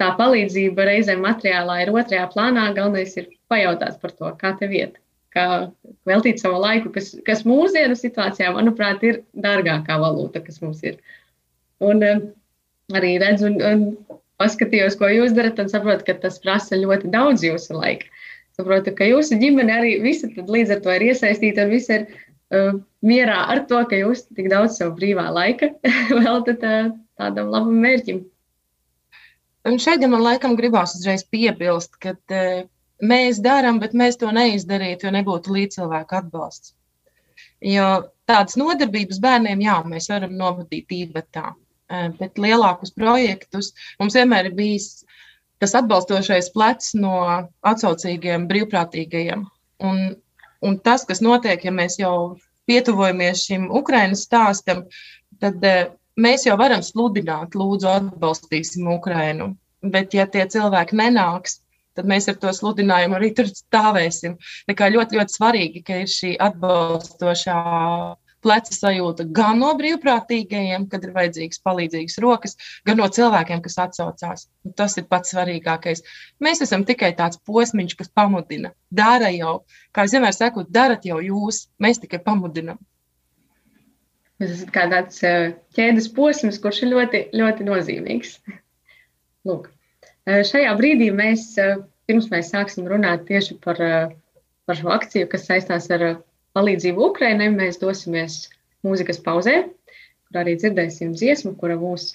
tā 0.00 0.12
palīdzība 0.18 0.86
reizēm 0.90 1.24
materiālā 1.24 1.80
ir 1.84 1.92
otrajā 1.94 2.26
plānā. 2.32 2.68
Galvenais 2.76 3.16
ir 3.20 3.30
pajautāt 3.52 4.00
par 4.02 4.14
to, 4.16 4.32
kā 4.40 4.52
tev 4.60 4.74
iet, 4.76 4.98
kā 5.34 5.46
veltīt 6.08 6.42
savu 6.42 6.60
laiku, 6.62 6.92
kas, 6.94 7.14
kas 7.26 7.44
mūsdienu 7.48 7.96
situācijā, 7.98 8.52
manuprāt, 8.56 9.04
ir 9.06 9.22
dārgākā 9.46 9.98
valūta, 10.02 10.44
kas 10.44 10.60
mums 10.64 10.82
ir. 10.86 11.00
Un 11.84 12.04
uh, 12.04 12.22
arī 12.96 13.16
redzu 13.22 13.52
un, 13.52 13.88
paskatījos, 14.40 14.98
ko 15.00 15.08
jūs 15.10 15.34
darat, 15.36 15.60
un 15.62 15.72
saprotu, 15.72 16.06
ka 16.08 16.18
tas 16.22 16.38
prasa 16.42 16.78
ļoti 16.80 17.10
daudz 17.12 17.44
jūsu 17.46 17.76
laika. 17.76 18.08
Saprotu, 18.56 18.92
ka 18.96 19.08
jūsu 19.08 19.36
ģimene 19.40 19.72
arī 19.72 19.96
visa 20.04 20.28
līdz 20.28 20.76
ar 20.76 20.84
to 20.84 20.94
ir 20.96 21.08
iesaistīta 21.10 21.66
un 21.66 21.72
viss 21.72 21.92
ir 21.92 22.06
uh, 22.08 22.76
mierā 23.04 23.42
ar 23.52 23.64
to, 23.68 23.82
ka 23.88 24.00
jūs 24.00 24.26
tik 24.36 24.48
daudz 24.52 24.78
savu 24.80 24.96
brīvā 25.00 25.28
laika 25.32 25.72
veltat 26.20 26.64
uh, 26.64 26.94
tādam 27.20 27.52
labam 27.52 27.80
mērķim. 27.84 28.24
Un 29.66 29.80
šeit 29.82 30.02
ja 30.04 30.08
man 30.10 30.22
laikam 30.22 30.54
gribās 30.58 30.94
uzreiz 30.98 31.24
piebilst, 31.32 31.96
ka 32.02 32.14
uh, 32.14 32.66
mēs 33.02 33.40
darām, 33.42 33.80
bet 33.82 33.96
mēs 33.98 34.18
to 34.20 34.30
neizdarītu, 34.34 35.08
jo 35.08 35.14
nebūtu 35.16 35.54
līdzcilvēku 35.56 36.18
atbalsts. 36.20 36.74
Jo 37.64 37.86
tādas 38.30 38.58
nodarbības 38.60 39.18
bērniem, 39.22 39.64
jā, 39.64 39.80
mēs 39.90 40.10
varam 40.12 40.36
novadīt 40.38 40.92
ībatā, 41.00 41.50
uh, 41.56 42.08
bet 42.20 42.38
lielākus 42.38 42.94
projektus 42.94 43.72
mums 44.00 44.18
vienmēr 44.18 44.52
ir 44.52 44.56
bijis 44.58 44.90
tas 45.62 45.74
atbalstošais 45.78 46.52
plecs 46.54 46.92
no 46.98 47.16
atsaucīgiem 47.66 48.46
brīvprātīgajiem. 48.50 49.46
Un, 49.88 50.02
un 50.62 50.78
tas, 50.84 51.06
kas 51.08 51.22
notiek, 51.24 51.64
ja 51.64 51.72
mēs 51.72 51.98
jau 51.98 52.36
pietuvojamies 52.68 53.46
šim 53.48 53.70
Ukraiņas 53.80 54.26
stāstam, 54.28 54.84
tad 55.42 55.64
uh, 55.64 55.88
mēs 56.20 56.46
jau 56.48 56.56
varam 56.60 56.82
sludināt, 56.84 57.56
lūdzu, 57.58 57.88
atbalstīsim 57.92 58.88
Ukrainu. 58.94 59.54
Bet, 59.86 60.14
ja 60.16 60.26
tie 60.26 60.46
cilvēki 60.50 60.96
nenāks, 60.98 61.60
tad 61.96 62.08
mēs 62.10 62.28
ar 62.32 62.36
to 62.40 62.52
sludinājumu 62.52 63.18
arī 63.18 63.32
tur 63.36 63.48
stāvēsim. 63.50 64.36
Tā 64.68 64.76
kā 64.76 64.88
ļoti, 64.92 65.18
ļoti 65.20 65.36
svarīgi, 65.38 65.82
ka 65.86 66.00
ir 66.02 66.12
šī 66.12 66.36
atbalstošā 66.48 67.58
pleca 68.46 68.74
sajūta 68.74 69.26
gan 69.34 69.58
no 69.62 69.72
brīvprātīgajiem, 69.78 70.86
kad 70.90 71.04
ir 71.04 71.14
vajadzīgas 71.16 71.62
palīdzīgas 71.66 72.18
rokas, 72.22 72.56
gan 72.86 73.00
no 73.00 73.08
cilvēkiem, 73.10 73.62
kas 73.64 73.78
atsaucās. 73.86 74.46
Tas 74.78 74.96
ir 75.00 75.08
pats 75.10 75.34
svarīgākais. 75.34 76.04
Mēs 76.44 76.62
esam 76.66 76.84
tikai 76.86 77.12
tāds 77.18 77.40
posmiņš, 77.48 77.96
kas 77.98 78.12
pamudina. 78.14 78.72
Dara 78.90 79.32
jau, 79.34 79.58
kā 79.96 80.06
es 80.06 80.14
vienmēr 80.14 80.36
saku, 80.36 80.66
darat 80.78 81.08
jau 81.08 81.18
jūs, 81.24 81.66
mēs 81.82 82.02
tikai 82.04 82.22
pamudinam. 82.22 82.78
Tas 84.36 84.60
ir 84.62 84.70
kā 84.72 84.84
tāds 84.92 85.22
uh, 85.24 85.54
ķēdes 85.76 86.10
posms, 86.16 86.58
kurš 86.60 86.82
ir 86.84 86.92
ļoti, 86.92 87.22
ļoti 87.36 87.66
nozīmīgs. 87.68 88.36
Lūk. 89.48 89.70
Uh, 90.26 90.42
šajā 90.44 90.74
brīdī 90.76 91.08
mēs, 91.14 91.48
uh, 91.62 91.80
pirms 92.08 92.28
mēs 92.32 92.52
sāksim 92.52 92.88
runāt 92.90 93.24
tieši 93.30 93.56
par, 93.64 93.80
par 94.68 94.78
šo 94.78 94.92
akciju, 94.92 95.30
kas 95.32 95.48
saistās 95.48 95.88
ar 95.94 96.06
palīdzību 96.56 97.10
Ukrainai, 97.10 97.48
mēs 97.54 97.80
dosimies 97.80 98.44
mūzikas 98.86 99.22
pauzē, 99.24 99.56
kur 100.28 100.42
arī 100.42 100.56
dzirdēsim 100.60 101.16
dziesmu, 101.16 101.56
kura 101.60 101.78
mūs 101.80 102.12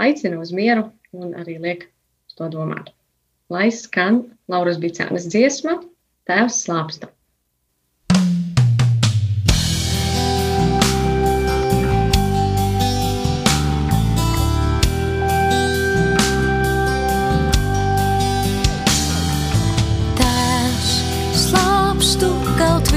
aicina 0.00 0.40
uz 0.40 0.52
mieru 0.56 0.88
un 1.12 1.36
arī 1.38 1.58
liek 1.60 1.86
to 2.36 2.48
domāt. 2.52 2.92
Lai 3.50 3.68
skan 3.74 4.22
Lauras 4.50 4.78
Bicānas 4.82 5.26
dziesma, 5.28 5.80
Tēvs 6.30 6.60
slāpsta. 6.64 7.10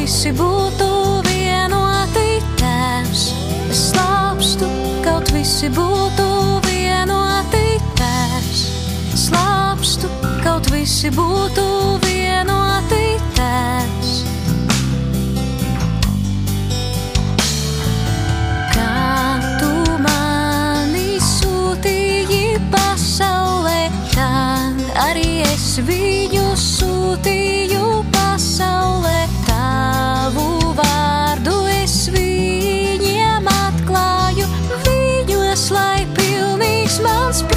Visi 0.03 0.33
būtu 0.36 0.88
vienoti. 1.24 2.41
Tēvs, 2.60 3.22
slāpstu, 3.72 4.67
kaut 5.05 5.29
visi 5.31 5.69
būtu 5.72 6.25
vienoti. 6.65 7.63
Tēvs, 7.95 8.63
slāpstu, 9.22 10.10
kaut 10.43 10.67
visi 10.74 11.12
būtu 11.15 11.63
vienoti. 12.03 13.05
Tēvs. 13.38 14.12
Kā 18.75 19.39
tu 19.62 19.72
mani 20.03 21.15
sūtīji 21.29 22.57
pasaulē, 22.75 23.86
tā 24.12 24.33
arī 25.07 25.29
es 25.48 25.77
viņu 25.88 26.50
sūtīju 26.60 28.01
pasaulē. 28.12 28.92
six 36.93 37.03
months 37.03 37.52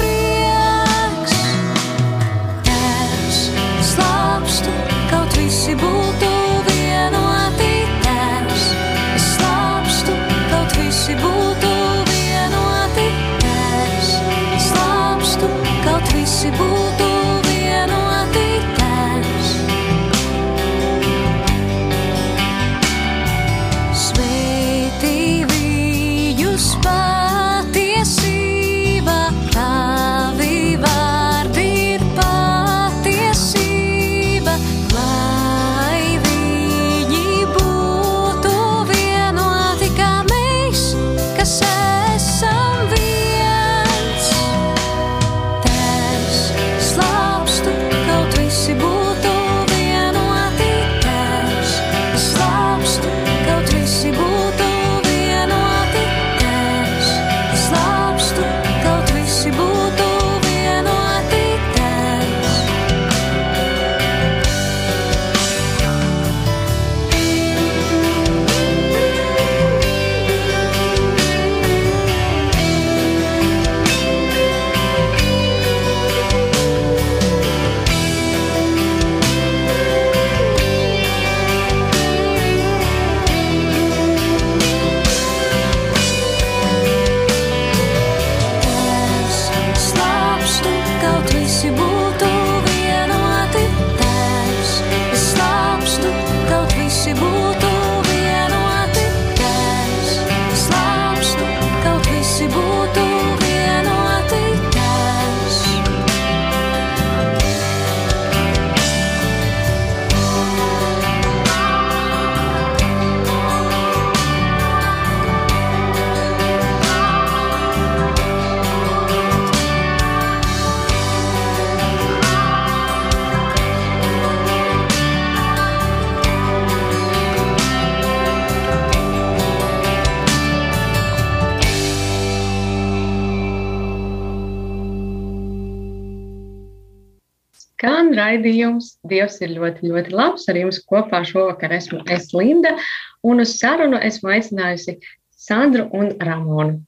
raidījums. 138.37 138.97
Dievs 139.07 139.39
ir 139.41 139.55
ļoti, 139.57 139.89
ļoti 139.89 140.13
labs. 140.15 140.47
Ar 140.49 140.57
jums 140.57 140.79
kopā 140.87 141.23
šovakar 141.25 141.73
esmu 141.73 142.03
es 142.09 142.33
Linda, 142.33 142.77
un 143.23 143.41
uz 143.41 143.57
sarunu 143.59 143.99
esmu 144.03 144.31
aicinājusi 144.35 144.99
Sandru 145.31 145.87
un 145.93 146.13
Ramonu. 146.19 146.81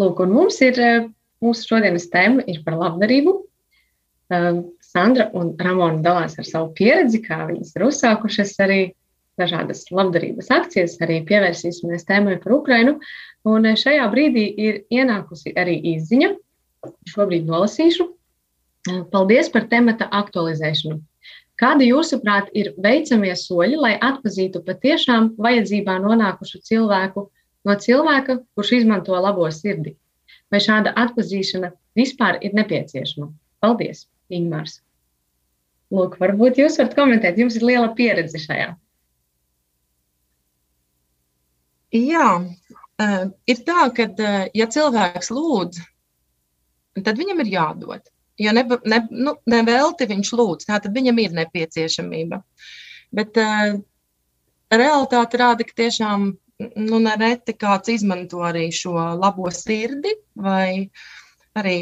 Lūk, 0.00 0.22
un 0.24 0.32
mums 0.32 0.60
ir, 0.62 0.78
eh, 0.78 1.08
mūsu 1.42 1.68
šodienas 1.68 2.08
tēma 2.10 2.44
ir 2.48 2.62
par 2.64 2.74
labdarību. 2.74 3.42
Eh, 4.30 4.62
Sandra 4.80 5.30
un 5.34 5.56
Ramona 5.56 6.02
dalās 6.02 6.38
ar 6.38 6.44
savu 6.44 6.74
pieredzi, 6.74 7.22
kā 7.24 7.46
viņas 7.48 7.76
ir 7.76 7.82
uzsākušas 7.82 8.56
arī 8.60 8.94
dažādas 9.38 9.90
labdarības 9.90 10.50
akcijas, 10.50 10.98
arī 11.00 11.24
pievērsīsimies 11.24 12.04
tēmai 12.04 12.42
par 12.42 12.52
Ukrainu. 12.52 13.00
Un 13.44 13.66
eh, 13.66 13.74
šajā 13.74 14.08
brīdī 14.12 14.54
ir 14.56 14.82
ienākusi 14.90 15.54
arī 15.56 15.80
izziņa, 15.96 16.36
šobrīd 17.06 17.46
nolasīšu. 17.46 18.08
Paldies 18.88 19.48
par 19.54 19.68
temata 19.70 20.08
aktualizēšanu. 20.10 20.98
Kādi, 21.62 21.86
jūsuprāt, 21.92 22.48
ir 22.58 22.72
veicamie 22.82 23.34
soļi, 23.38 23.76
lai 23.78 23.92
atpazītu 24.02 24.64
patiešām 24.66 25.34
vajadzībā 25.38 25.98
nonākušu 26.02 26.58
cilvēku 26.66 27.28
no 27.68 27.76
cilvēka, 27.84 28.40
kurš 28.56 28.72
izmanto 28.80 29.14
labo 29.14 29.46
sirdi? 29.54 29.94
Vai 30.50 30.58
šāda 30.64 30.94
atpazīšana 30.98 31.70
vispār 31.98 32.40
ir 32.42 32.56
nepieciešama? 32.58 33.28
Paldies, 33.62 34.08
Ingmārs! 34.32 34.80
Lūk, 35.92 36.16
varbūt 36.18 36.58
jūs 36.58 36.80
varat 36.80 36.96
komentēt, 36.96 37.38
jums 37.38 37.58
ir 37.60 37.66
liela 37.68 37.92
pieredze 37.94 38.40
šajā. 38.42 38.72
Jā, 41.92 42.28
uh, 42.40 43.24
ir 43.52 43.62
tā, 43.68 43.86
ka, 43.94 44.08
uh, 44.08 44.44
ja 44.56 44.66
cilvēks 44.72 45.28
lūdz, 45.36 45.82
tad 47.04 47.20
viņam 47.20 47.44
ir 47.44 47.52
jādod. 47.52 48.08
Jo 48.42 48.52
ne, 48.56 48.64
ne, 48.88 48.98
nu, 49.10 49.36
nevelti 49.50 50.08
viņš 50.10 50.30
lūdz, 50.38 50.68
tātad 50.68 50.94
viņam 50.96 51.20
ir 51.22 51.34
nepieciešamība. 51.36 52.40
Bet 53.14 53.38
uh, 53.40 53.76
realitāte 54.72 55.40
rāda, 55.40 55.66
ka 55.68 55.76
tiešām 55.82 56.30
nu, 56.76 57.00
nereti 57.02 57.54
kāds 57.58 57.92
izmanto 57.92 58.42
arī 58.46 58.68
šo 58.74 58.94
labo 59.18 59.50
sirdi 59.54 60.14
vai 60.38 60.88
arī, 61.58 61.76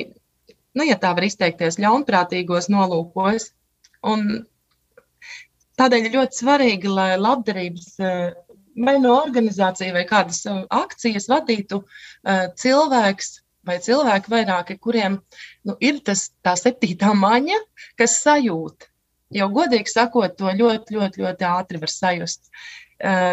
nu, 0.77 0.87
ja 0.87 0.99
tā 1.01 1.14
var 1.16 1.27
izteikties, 1.27 1.81
ļaunprātīgos 1.83 2.70
nolūkos. 2.73 3.51
Un 4.11 4.46
tādēļ 5.81 6.09
ir 6.09 6.16
ļoti 6.16 6.40
svarīgi, 6.42 6.92
lai 6.92 7.11
labdarības 7.20 7.92
vai 8.81 8.96
no 9.03 9.16
organizācija 9.20 9.92
vai 9.94 10.07
kādas 10.09 10.44
akcijas 10.49 11.29
vadītu 11.31 11.83
cilvēks 12.62 13.35
vai 13.70 13.78
cilvēki 13.83 14.33
vairāki, 14.33 14.78
kuriem 14.83 15.18
nu, 15.68 15.76
ir 15.80 16.00
tas, 16.06 16.28
tā 16.44 16.56
septītā 16.59 17.12
maņa, 17.16 17.59
kas 18.00 18.18
sajūt. 18.24 18.88
Jo 19.30 19.46
godīgi 19.54 19.92
sakot, 19.92 20.35
to 20.38 20.50
ļoti, 20.59 20.96
ļoti, 20.96 21.22
ļoti 21.22 21.46
ātri 21.46 21.80
var 21.83 21.92
sajust. 21.92 22.50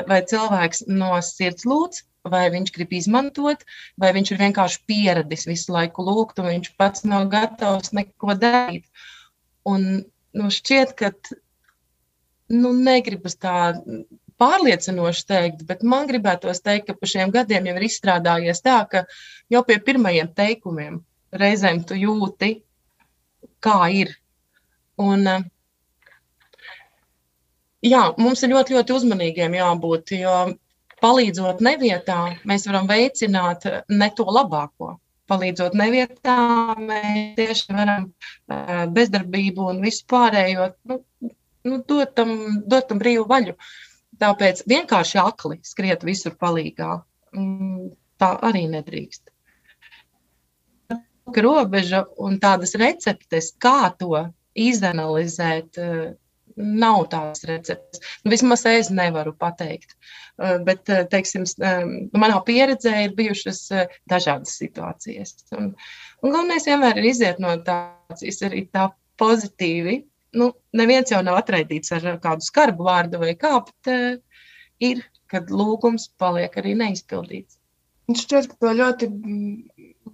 Vai 0.07 0.21
cilvēks 0.29 0.85
no 0.87 1.15
sirds 1.25 1.65
lūdz, 1.67 2.03
vai 2.31 2.45
viņš 2.53 2.71
grib 2.75 2.93
izmantot, 2.95 3.63
vai 3.99 4.11
viņš 4.15 4.31
ir 4.31 4.41
vienkārši 4.43 4.83
pieradis 4.89 5.47
visu 5.49 5.73
laiku 5.75 6.05
lūgt, 6.07 6.39
un 6.41 6.51
viņš 6.51 6.71
pats 6.79 7.05
nav 7.07 7.27
gatavs 7.31 7.93
neko 7.97 8.37
darīt. 8.39 8.85
Un 9.67 9.87
nu, 10.37 10.51
šķiet, 10.53 10.93
ka 10.99 11.11
nu, 12.53 12.71
negribas 12.71 13.35
tā 13.41 13.73
pārliecinoši 14.41 15.25
teikt, 15.29 15.65
bet 15.69 15.83
man 15.83 16.07
gribētos 16.09 16.61
teikt, 16.65 16.87
ka 16.89 16.95
pa 16.97 17.09
šiem 17.09 17.33
gadiem 17.33 17.69
jau 17.69 17.75
ir 17.79 17.85
izstrādājies 17.87 18.61
tā, 18.65 18.77
ka 18.91 19.03
jau 19.53 19.63
pie 19.67 19.79
pirmajiem 19.83 20.31
teikumiem 20.37 21.01
reizēm 21.41 21.83
tu 21.87 21.97
jūti, 21.97 22.51
kā 23.63 23.79
ir. 23.93 24.13
Un, 25.01 25.25
jā, 27.85 28.03
mums 28.17 28.43
ir 28.43 28.53
ļoti, 28.53 28.77
ļoti 28.77 28.95
uzmanīgiem 28.97 29.57
jābūt, 29.57 30.15
jo 30.21 30.37
palīdzot 31.03 31.61
nevietā, 31.65 32.21
mēs 32.49 32.65
varam 32.69 32.87
veicināt 32.89 33.67
ne 33.89 34.09
to 34.17 34.25
labāko. 34.25 34.95
Palīdzot 35.27 35.73
nevietā, 35.75 36.37
mēs 36.79 37.33
tieši 37.35 37.75
varam 37.75 38.07
bezdarbību 38.95 39.65
un 39.73 39.81
visu 39.83 40.05
pārējo 40.07 40.69
nu, 40.87 41.01
nu, 41.67 41.81
dot, 41.83 42.13
tam, 42.15 42.31
dot 42.63 42.87
tam 42.87 43.01
brīvu 43.01 43.25
vaļu. 43.27 43.57
Uh, 43.57 43.86
Tāpēc 44.21 44.63
vienkārši 44.69 45.19
akli 45.21 45.59
skriet 45.65 46.05
visur 46.07 46.35
palīgā. 46.41 47.01
Mm, 47.37 47.89
tā 48.21 48.31
arī 48.47 48.65
nedrīkst. 48.71 49.29
Robeža 51.27 52.05
un 52.23 52.39
tādas 52.39 52.73
receptes, 52.79 53.51
kā 53.59 53.91
to 53.99 54.23
izanalizēt, 54.57 55.77
eh, 55.77 56.13
nav 56.57 57.03
tādas 57.11 57.43
receptes. 57.45 58.01
Nu, 58.23 58.31
vismaz 58.31 58.65
es 58.65 58.89
nevaru 58.89 59.35
pateikt. 59.37 59.93
Eh, 60.39 60.57
bet, 60.63 60.89
eh, 60.89 61.03
teiksim, 61.11 61.43
manā 62.13 62.39
pieredzē 62.45 63.03
ir 63.03 63.15
bijušas 63.15 63.61
dažādas 64.09 64.55
situācijas. 64.57 65.35
Un, 65.51 65.75
un 66.23 66.31
galvenais 66.31 66.65
vienmēr 66.65 66.97
ir 66.97 67.11
iziet 67.11 67.39
no 67.39 67.55
tādas 67.57 68.41
arī 68.41 68.69
tā 68.71 68.91
pozitīvi 69.19 70.05
nu, 70.39 70.51
neviens 70.77 71.11
jau 71.13 71.21
nav 71.25 71.39
atraidīts 71.41 71.93
ar 71.97 72.07
kādu 72.23 72.45
skarbu 72.45 72.87
vārdu 72.87 73.21
vai 73.21 73.33
kā, 73.39 73.53
bet 73.67 73.91
uh, 73.93 74.41
ir, 74.83 75.03
kad 75.31 75.51
lūgums 75.51 76.09
paliek 76.21 76.53
arī 76.59 76.75
neizpildīts. 76.79 77.57
Man 78.07 78.15
šķiet, 78.15 78.45
ka 78.51 78.59
to 78.63 78.73
ļoti 78.79 79.09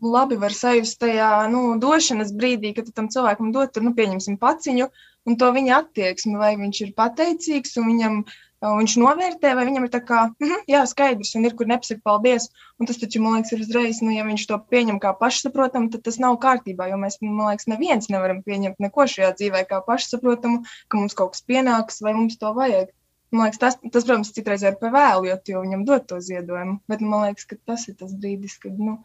labi 0.02 0.38
var 0.42 0.56
sajust 0.56 0.98
tajā 1.04 1.30
nu, 1.54 1.66
došanas 1.82 2.34
brīdī, 2.34 2.74
kad 2.78 2.90
tam 2.98 3.10
cilvēkam 3.14 3.52
dod, 3.54 3.70
tur, 3.74 3.86
nu, 3.86 3.94
pieņemsim, 3.98 4.40
paciņu, 4.42 4.88
un 5.30 5.38
to 5.40 5.52
viņa 5.54 5.76
attieksmi, 5.84 6.34
vai 6.40 6.56
viņš 6.60 6.82
ir 6.88 6.96
pateicīgs, 6.98 7.78
un 7.78 7.92
viņam 7.92 8.18
viņš 8.64 8.94
novērtē, 9.02 9.52
vai 9.58 9.66
viņam 9.68 9.86
ir 9.88 9.92
tā 9.92 10.00
kā, 10.08 10.20
mm 10.30 10.48
-hmm, 10.48 10.64
jā, 10.72 10.82
skaidrs, 10.88 11.34
un 11.36 11.46
ir, 11.48 11.56
kur 11.60 11.68
nepasaka 11.68 12.02
paldies. 12.04 12.48
Un 12.80 12.88
tas 12.88 13.00
taču, 13.02 13.22
man 13.22 13.36
liekas, 13.36 13.52
ir 13.52 13.64
uzreiz, 13.66 14.00
nu, 14.02 14.12
ja 14.16 14.24
viņš 14.24 14.46
to 14.48 14.58
pieņem 14.72 15.00
kā 15.04 15.12
pašsaprotamu, 15.20 15.90
tad 15.92 16.04
tas 16.08 16.20
nav 16.20 16.38
kārtībā, 16.46 16.88
jo 16.90 16.98
mēs, 17.02 17.20
man 17.22 17.50
liekas, 17.50 17.68
neviens 17.68 18.10
nevaram 18.10 18.44
pieņemt 18.44 18.80
neko 18.80 19.08
šajā 19.14 19.34
dzīvē 19.40 19.66
kā 19.68 19.82
pašsaprotamu, 19.88 20.64
ka 20.88 20.98
mums 20.98 21.14
kaut 21.14 21.34
kas 21.34 21.44
pienāks, 21.44 22.02
vai 22.02 22.14
mums 22.14 22.38
to 22.38 22.54
vajag. 22.54 22.94
Man 23.32 23.48
liekas, 23.48 23.60
tas, 23.60 23.78
tas 23.92 24.06
protams, 24.06 24.32
citreiz 24.32 24.64
ir 24.64 24.78
par 24.80 24.94
vēlu, 24.94 25.28
jo 25.28 25.38
tu 25.44 25.60
viņam 25.60 25.86
dod 25.86 26.08
to 26.08 26.20
ziedojumu, 26.22 26.80
bet 26.88 27.02
man 27.02 27.28
liekas, 27.28 27.46
ka 27.50 27.58
tas 27.66 27.88
ir 27.90 27.96
tas 28.00 28.14
brīdis, 28.14 28.60
kad, 28.62 28.78
nu, 28.78 29.00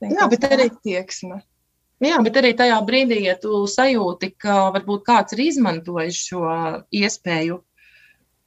jā, 0.00 0.28
bet 0.30 0.46
arī 0.48 0.70
tieksme. 0.70 1.42
Jā, 2.02 2.16
bet 2.22 2.36
arī 2.40 2.54
tajā 2.58 2.80
brīdī, 2.86 3.20
ja 3.28 3.36
tu 3.38 3.66
sajūti, 3.66 4.32
ka 4.38 4.72
varbūt 4.74 5.04
kāds 5.06 5.36
ir 5.36 5.44
izmantojis 5.44 6.22
šo 6.30 6.46
iespēju 6.90 7.60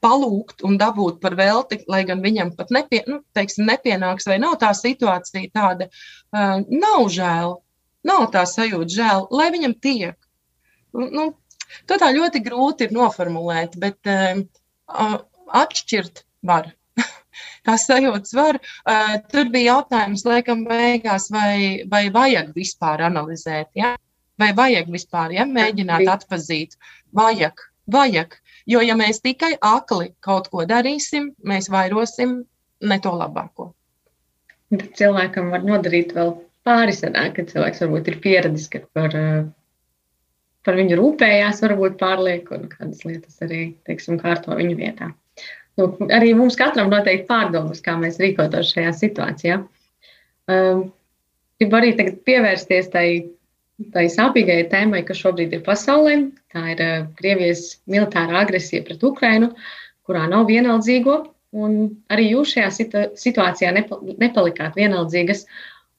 palūgt 0.04 0.64
un 0.68 0.78
dabūt 0.80 1.20
par 1.24 1.36
velti, 1.40 1.80
lai 1.92 2.04
gan 2.08 2.22
viņam 2.24 2.54
pat 2.58 2.72
nepie, 2.74 3.02
nu, 3.10 3.22
teiksim, 3.38 3.66
nepienāks, 3.70 4.28
vai 4.30 4.38
nav 4.42 4.58
tā 4.62 4.72
situācija 4.78 5.52
tāda, 5.56 5.90
uh, 5.90 6.62
nav 6.70 7.08
žēl, 7.14 7.58
nav 8.06 8.28
tā 8.36 8.46
sajūta 8.50 8.98
žēl, 8.98 9.28
lai 9.34 9.50
viņam 9.56 9.76
tiek. 9.82 10.18
Nu, 10.96 11.32
to 11.90 12.00
tā 12.02 12.12
ļoti 12.16 12.42
grūti 12.46 12.88
ir 12.88 12.96
noformulēt, 12.96 13.78
bet 13.82 14.12
uh, 14.12 15.20
atšķirt 15.64 16.24
var. 16.46 16.72
Tās 17.68 17.88
sajūtas 17.90 18.36
var. 18.38 18.62
Uh, 18.86 19.18
tur 19.32 19.50
bija 19.54 19.76
jautājums, 19.80 20.26
laikam, 20.28 20.64
beigās, 20.70 21.30
vai, 21.34 21.86
vai 21.92 22.08
vajag 22.14 22.54
vispār 22.56 23.08
analizēt, 23.10 23.72
ja? 23.76 23.96
vai 24.40 24.52
vajag 24.56 24.90
vispār 24.92 25.36
ja? 25.36 25.46
mēģināt 25.48 26.10
atzīt. 26.12 26.76
Vajag, 27.16 27.62
vajag. 27.92 28.36
Jo, 28.66 28.82
ja 28.82 28.96
mēs 28.98 29.22
tikai 29.22 29.54
akli 29.62 30.10
kaut 30.26 30.50
ko 30.54 30.66
darīsim, 30.66 31.30
mēs 31.46 31.70
vairosim 31.70 32.40
ne 32.82 32.98
to 33.02 33.12
labāko. 33.14 33.70
Tad 34.74 34.88
cilvēkam 34.98 35.52
var 35.54 35.62
nodarīt 35.66 36.16
vēl 36.18 36.34
pāri 36.66 36.96
sanāk, 36.98 37.36
ka 37.38 37.46
cilvēks 37.52 37.84
varbūt 37.84 38.10
ir 38.10 38.18
pieradis, 38.24 38.66
ka 38.72 38.82
par, 38.98 39.14
par 40.66 40.80
viņu 40.80 40.98
rūpējās, 40.98 41.62
varbūt 41.66 42.00
pārliek 42.02 42.50
un 42.56 42.66
kādas 42.72 43.06
lietas 43.06 43.38
arī, 43.46 43.68
teiksim, 43.86 44.18
kārto 44.22 44.58
viņu 44.58 44.80
vietā. 44.80 45.12
Nu, 45.78 45.92
arī 46.16 46.34
mums 46.34 46.58
katram 46.58 46.90
noteikti 46.90 47.28
pārdomas, 47.30 47.84
kā 47.86 47.98
mēs 48.00 48.18
rīkotos 48.22 48.72
šajā 48.74 48.94
situācijā. 48.96 49.60
Um, 50.50 50.88
gribu 51.60 51.80
arī 51.80 51.94
tagad 51.98 52.22
pievērsties 52.28 52.90
tai 52.94 53.08
tai 53.96 54.06
sāpīgai 54.12 54.66
tēmai, 54.72 55.04
kas 55.08 55.20
šobrīd 55.24 55.56
ir 55.58 55.64
pasaulē. 55.66 56.16
Tā 56.54 56.64
ir 56.74 56.84
uh, 56.84 57.08
Krievijas 57.20 57.68
militārā 57.92 58.42
agresija 58.46 58.86
pret 58.88 59.04
Ukrainu, 59.04 59.52
kurā 60.08 60.26
nav 60.32 60.48
vienaldzīgo. 60.52 61.24
Un 61.56 61.76
arī 62.12 62.30
jūs 62.34 62.56
šajā 62.56 62.70
situ 62.76 63.04
situācijā 63.20 63.72
nepa 63.76 64.00
nepalikāt 64.20 64.76
vienaldzīgas 64.76 65.46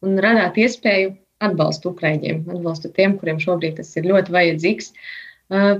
un 0.05 0.19
radāt 0.21 0.59
iespēju 0.61 1.15
atbalstu 1.47 1.93
Ukraiņiem, 1.95 2.43
atbalstu 2.53 2.91
tiem, 2.97 3.17
kuriem 3.21 3.41
šobrīd 3.41 3.79
tas 3.81 3.93
ir 3.97 4.09
ļoti 4.09 4.35
vajadzīgs. 4.37 4.93
Uh, 5.53 5.73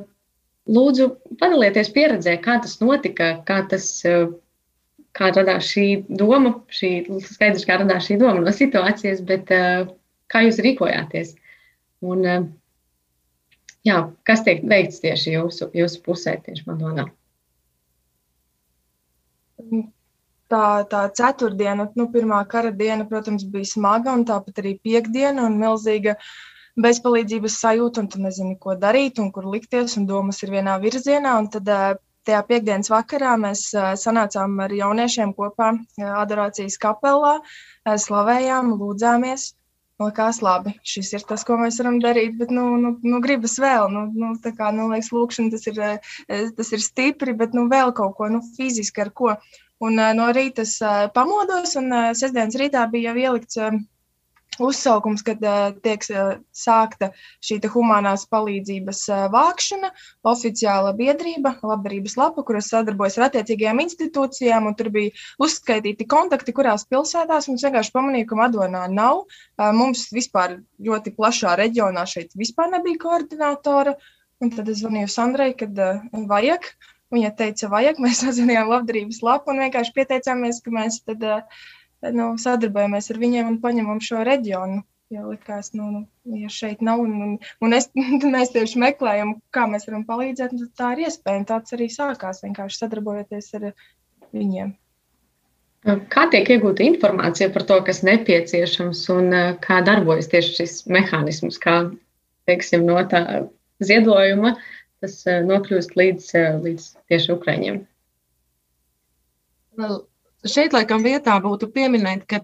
lūdzu, 0.69 1.11
padalieties 1.41 1.93
pieredzē, 1.93 2.37
kā 2.45 2.59
tas 2.65 2.81
notika, 2.83 3.39
kā 3.49 3.63
tas. 3.71 3.93
Uh, 4.05 4.35
Kā 5.17 5.31
radās 5.33 5.65
šī 5.73 6.05
doma, 6.13 6.51
šī 6.69 6.91
skaidrs, 7.25 7.63
kā 7.65 7.79
radās 7.81 8.05
šī 8.05 8.19
doma 8.21 8.43
no 8.45 8.53
situācijas, 8.53 9.23
bet 9.25 9.49
kā 9.49 10.43
jūs 10.45 10.59
rīkojāties? 10.61 11.31
Un, 12.07 12.25
Jā, 13.87 14.01
kas 14.27 14.43
tiek 14.47 14.65
veikts 14.67 14.99
tieši 15.03 15.37
jūsu, 15.37 15.69
jūsu 15.77 16.01
pusē, 16.03 16.35
tieši 16.43 16.65
Madonā? 16.67 17.05
Tā, 20.51 20.65
tā 20.91 21.03
ceturtdiena, 21.19 21.87
nu, 21.99 22.09
pirmā 22.11 22.41
kara 22.51 22.73
diena, 22.81 23.07
protams, 23.07 23.45
bija 23.53 23.69
smaga, 23.71 24.15
un 24.19 24.25
tāpat 24.27 24.59
arī 24.63 24.75
piekdiena 24.83 25.45
un 25.47 25.59
milzīga 25.61 26.17
bezpalīdzības 26.83 27.61
sajūta, 27.63 28.03
un 28.03 28.11
tu 28.11 28.23
nezini, 28.25 28.57
ko 28.63 28.75
darīt 28.79 29.21
un 29.23 29.31
kur 29.35 29.47
likties, 29.55 29.95
un 30.01 30.09
domas 30.11 30.43
ir 30.43 30.55
vienā 30.57 30.77
virzienā. 30.83 31.37
Un 31.43 31.47
tad 31.55 31.71
eh, 31.71 31.87
tajā 32.27 32.43
piekdienas 32.51 32.91
vakarā 32.91 33.37
mēs 33.43 33.69
eh, 33.75 33.93
sanācām 34.03 34.59
ar 34.67 34.75
jauniešiem 34.75 35.35
kopā 35.39 35.73
eh, 35.79 36.11
adorācijas 36.11 36.79
kapelā, 36.83 37.37
eh, 37.39 37.95
slavējām, 38.07 38.75
lūdzāmies. 38.83 39.53
Likās 40.03 40.43
labi, 40.45 40.75
šis 40.85 41.15
ir 41.17 41.23
tas, 41.29 41.43
ko 41.49 41.55
mēs 41.57 41.79
varam 41.81 41.95
darīt, 42.03 42.35
bet, 42.37 42.51
nu, 42.53 42.65
nu, 42.81 42.91
nu 43.01 43.21
gribas 43.25 43.55
vēl, 43.63 43.87
nu, 43.95 44.03
nu 44.13 44.35
tā 44.45 44.53
kā, 44.59 44.69
nu, 44.77 44.91
liekas, 44.91 45.09
lūkšana 45.17 45.53
tas 45.55 45.65
ir, 45.71 45.81
eh, 45.87 46.51
tas 46.59 46.73
ir 46.77 46.83
stipri, 46.85 47.33
bet, 47.39 47.57
nu, 47.57 47.65
vēl 47.73 47.95
kaut 47.97 48.13
ko, 48.19 48.29
nu, 48.35 48.43
fiziski 48.59 49.07
ar 49.07 49.13
ko. 49.17 49.33
Un 49.81 49.97
eh, 49.97 50.13
no 50.19 50.29
rīta 50.37 50.67
es 50.69 50.75
eh, 50.85 51.07
pamodos, 51.17 51.73
un 51.81 51.89
sestdienas 52.13 52.61
rītā 52.61 52.85
bija 52.93 53.15
jau 53.15 53.23
ielikts 53.25 53.63
uzsaukums, 54.63 55.23
kad 55.27 55.43
uh, 55.45 55.71
tiek 55.85 56.03
uh, 56.13 56.39
sākta 56.55 57.11
šī 57.45 57.59
humanās 57.73 58.27
palīdzības 58.33 59.03
uh, 59.11 59.27
vākšana, 59.33 59.91
oficiāla 60.27 60.93
biedrība, 60.97 61.57
labdarības 61.67 62.17
lapa, 62.21 62.45
kuras 62.47 62.71
sadarbojas 62.73 63.19
ar 63.19 63.29
attiecīgajām 63.29 63.83
institūcijām, 63.85 64.69
un 64.71 64.77
tur 64.79 64.91
bija 64.95 65.15
uzskaitīti 65.43 66.09
kontakti, 66.09 66.55
kurās 66.57 66.87
pilsētās 66.91 67.49
mums 67.51 67.65
vienkārši 67.67 67.95
pamanīja, 67.95 68.31
ka 68.31 68.41
Madonā 68.41 68.85
nav. 68.93 69.25
Uh, 69.57 69.71
mums 69.77 70.09
vispār 70.15 70.61
ļoti 70.83 71.15
plašā 71.17 71.57
reģionā 71.61 72.07
šeit 72.09 72.37
vispār 72.39 72.73
nebija 72.75 73.01
koordinātora, 73.07 73.97
un 74.43 74.53
tad 74.53 74.69
es 74.69 74.83
zvanīju 74.83 75.11
Sandrai, 75.13 75.53
kad 75.59 75.79
uh, 75.81 76.05
vajag. 76.31 76.71
Viņa 77.15 77.31
teica, 77.39 77.69
vajag, 77.71 78.01
mēs 78.03 78.21
sazvanījām 78.25 78.71
labdarības 78.73 79.23
lapu 79.23 79.53
un 79.53 79.63
vienkārši 79.63 79.95
pieteicāmies, 79.95 80.63
ka 80.65 80.75
mēs 80.75 81.03
tad 81.07 81.23
uh, 81.23 81.67
nu, 82.17 82.29
sadarbojamies 82.41 83.11
ar 83.13 83.23
viņiem 83.23 83.51
un 83.55 83.59
paņemam 83.63 84.03
šo 84.05 84.23
reģionu. 84.27 84.85
Jo 85.15 85.29
likās, 85.31 85.71
nu, 85.79 85.85
nu, 85.95 86.01
ja 86.35 86.49
šeit 86.51 86.81
nav, 86.83 86.99
un, 87.05 87.13
un, 87.23 87.35
un 87.63 87.77
es, 87.77 87.87
mēs 88.35 88.51
tieši 88.55 88.81
meklējam, 88.83 89.37
kā 89.55 89.69
mēs 89.71 89.87
varam 89.87 90.03
palīdzēt, 90.09 90.57
tad 90.57 90.73
tā 90.81 90.89
ir 90.97 91.05
iespēja. 91.07 91.43
un 91.43 91.47
Tāds 91.47 91.77
arī 91.77 91.87
sākās 91.95 92.43
vienkārši 92.43 92.81
sadarbojoties 92.83 93.53
ar 93.61 93.69
viņiem. 94.35 94.75
Kā 96.11 96.25
tiek 96.33 96.49
iegūta 96.51 96.83
informācija 96.83 97.47
par 97.55 97.63
to, 97.69 97.77
kas 97.87 98.03
nepieciešams 98.07 99.05
un 99.15 99.29
eh, 99.31 99.53
kā 99.63 99.79
darbojas 99.87 100.27
tieši 100.33 100.57
šis 100.57 100.75
mehānisms, 100.91 101.61
kā 101.63 101.77
teiksim, 102.51 102.83
no 102.89 102.99
tā 103.07 103.21
ziedojuma 103.79 104.57
tas 105.05 105.21
eh, 105.31 105.45
nokļūst 105.47 105.95
līdz, 106.01 106.27
eh, 106.41 106.59
līdz 106.65 106.89
tieši 107.13 107.33
Ukraiņiem? 107.37 107.79
Vēl 109.79 110.01
Šeit, 110.47 110.75
laikam, 110.77 111.03
vietā 111.03 111.37
būtu 111.43 111.69
pieminēt, 111.75 112.27
ka 112.31 112.39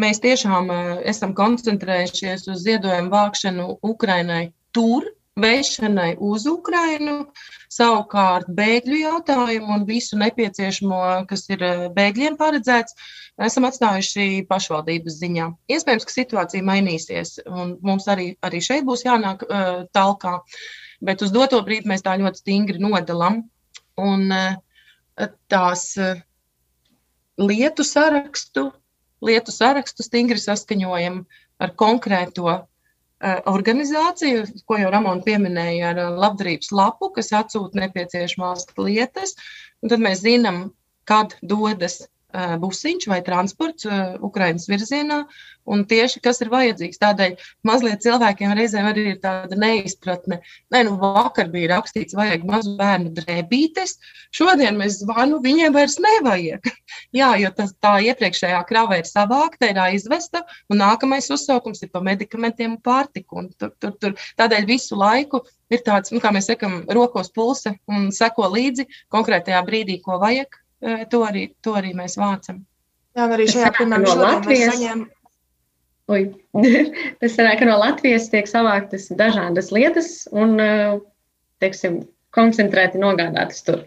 mēs 0.00 0.18
tiešām 0.20 0.70
uh, 0.72 0.88
esam 1.08 1.32
koncentrējušies 1.36 2.48
uz 2.52 2.64
ziedojumu 2.66 3.12
vākšanu 3.12 3.66
Ukrainai 3.86 4.50
tur, 4.76 5.06
vēršanai 5.40 6.16
uz 6.24 6.44
Ukrainu, 6.48 7.16
savukārt 7.72 8.50
bēgļu 8.56 9.00
jautājumu 9.02 9.72
un 9.76 9.86
visu 9.88 10.18
nepieciešamo, 10.20 11.00
kas 11.30 11.46
ir 11.52 11.64
uh, 11.64 11.86
bēgļiem 11.96 12.36
paredzēts, 12.40 12.96
esam 13.48 13.68
atstājuši 13.68 14.44
pašvaldības 14.50 15.18
ziņā. 15.22 15.48
Iespējams, 15.72 16.08
ka 16.08 16.16
situācija 16.16 16.66
mainīsies, 16.66 17.38
un 17.48 17.76
mums 17.84 18.08
arī, 18.12 18.30
arī 18.44 18.60
šeit 18.64 18.84
būs 18.88 19.06
jānāk 19.08 19.48
uh, 19.48 19.84
talkā, 19.96 20.38
bet 21.04 21.24
uz 21.24 21.32
doto 21.32 21.64
brīdi 21.64 21.88
mēs 21.88 22.04
tā 22.04 22.18
ļoti 22.20 22.44
stingri 22.44 22.84
nodalam. 22.84 23.46
Un 23.96 24.28
uh, 24.28 25.28
tās. 25.48 25.92
Uh, 25.96 26.20
lietu 27.40 27.84
sarakstu, 27.84 28.70
lietu 29.24 29.52
sarakstu 29.52 30.04
stingri 30.06 30.40
saskaņojam 30.40 31.22
ar 31.62 31.72
konkrēto 31.80 32.48
uh, 32.52 32.64
organizāciju, 33.48 34.46
ko 34.68 34.80
jau 34.80 34.90
Ramona 34.92 35.24
pieminēja, 35.24 35.92
ar 35.92 36.02
uh, 36.02 36.18
labdarības 36.24 36.72
lapu, 36.72 37.10
kas 37.16 37.32
atsūta 37.36 37.80
nepieciešamās 37.84 38.68
lietas. 38.80 39.36
Tad 39.86 40.02
mēs 40.02 40.24
zinām, 40.24 40.70
kad 41.08 41.36
dodas 41.42 42.02
busiņš 42.62 43.08
vai 43.10 43.20
transports 43.24 43.86
Ukraiņas 44.26 44.68
virzienā, 44.70 45.20
un 45.66 45.82
tieši 45.88 46.20
kas 46.24 46.40
ir 46.44 46.50
vajadzīgs. 46.52 47.00
Tādēļ 47.02 47.34
mazliet 47.66 48.04
cilvēkiem 48.04 48.54
reizēm 48.56 48.88
arī 48.90 49.06
ir 49.12 49.18
tāda 49.22 49.58
neizpratne. 49.58 50.40
Nē, 50.74 50.82
nu 50.88 50.96
vakar 51.00 51.50
bija 51.52 51.74
rakstīts, 51.74 52.16
vajag 52.16 52.46
mazu 52.48 52.76
bērnu 52.78 53.12
drēbītes, 53.16 53.96
šodien 54.36 54.78
mēs 54.80 55.00
zvanu, 55.02 55.40
viņiem 55.44 55.74
vairs 55.76 55.98
nevajag. 56.02 56.70
Jā, 57.18 57.32
jo 57.40 57.50
tas, 57.56 57.74
tā 57.82 57.96
iepriekšējā 58.10 58.62
krava 58.68 59.00
ir 59.00 59.08
savākta, 59.08 59.70
ir 59.72 59.80
aizvesta, 59.82 60.44
un 60.70 60.82
nākamais 60.82 61.30
uzsaukums 61.34 61.82
ir 61.82 61.92
pa 61.92 62.02
medikamentiem 62.04 62.76
un 62.76 62.82
pārtiku. 62.82 63.42
Un 63.42 63.50
tur, 63.58 63.74
tur, 63.82 63.96
tur. 64.00 64.28
Tādēļ 64.38 64.68
visu 64.68 64.98
laiku 64.98 65.42
ir 65.72 65.82
tāds, 65.86 66.12
nu, 66.14 66.22
kā 66.22 66.32
mēs 66.34 66.50
sakam, 66.50 66.82
rokos 66.92 67.32
pulse 67.34 67.74
un 67.90 68.10
seko 68.14 68.50
līdzi 68.54 68.86
konkrētajā 69.12 69.64
brīdī, 69.66 69.98
ko 70.04 70.20
vajag. 70.22 70.60
To 70.84 71.22
arī, 71.24 71.48
to 71.64 71.72
arī 71.78 71.94
mēs 71.96 72.18
vācam. 72.20 72.60
Jā, 73.16 73.30
arī 73.32 73.46
šajā, 73.48 73.70
piemēram, 73.78 74.04
no 74.04 74.16
Latvijas? 74.20 74.74
saņēmām 74.74 75.06
Ui. 76.12 76.28
Tas 77.20 77.34
sanāk, 77.34 77.60
ka 77.60 77.66
no 77.66 77.78
Latvijas 77.80 78.28
tiek 78.30 78.46
savāktas 78.50 79.08
dažādas 79.18 79.72
lietas 79.74 80.10
un, 80.30 80.54
teiksim, 81.62 82.04
koncentrēti 82.36 83.00
nogādātas 83.02 83.64
tur. 83.66 83.82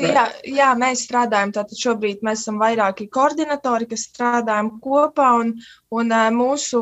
Nu, 0.00 0.08
jā, 0.08 0.22
jā, 0.48 0.70
mēs 0.80 1.02
strādājam. 1.04 1.50
Tātad 1.52 1.76
šobrīd 1.76 2.22
mēs 2.24 2.40
esam 2.42 2.56
vairāki 2.62 3.04
koordinatori, 3.12 3.86
kas 3.90 4.06
strādājam 4.08 4.70
kopā. 4.82 5.26
Un, 5.42 5.52
un 5.92 6.14
mūsu 6.34 6.80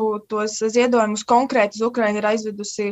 ziedojumus 0.71 1.25
konkrēti 1.27 1.77
uz 1.77 1.83
Ukraiņu 1.89 2.21
ir 2.21 2.29
aizvedusi 2.31 2.87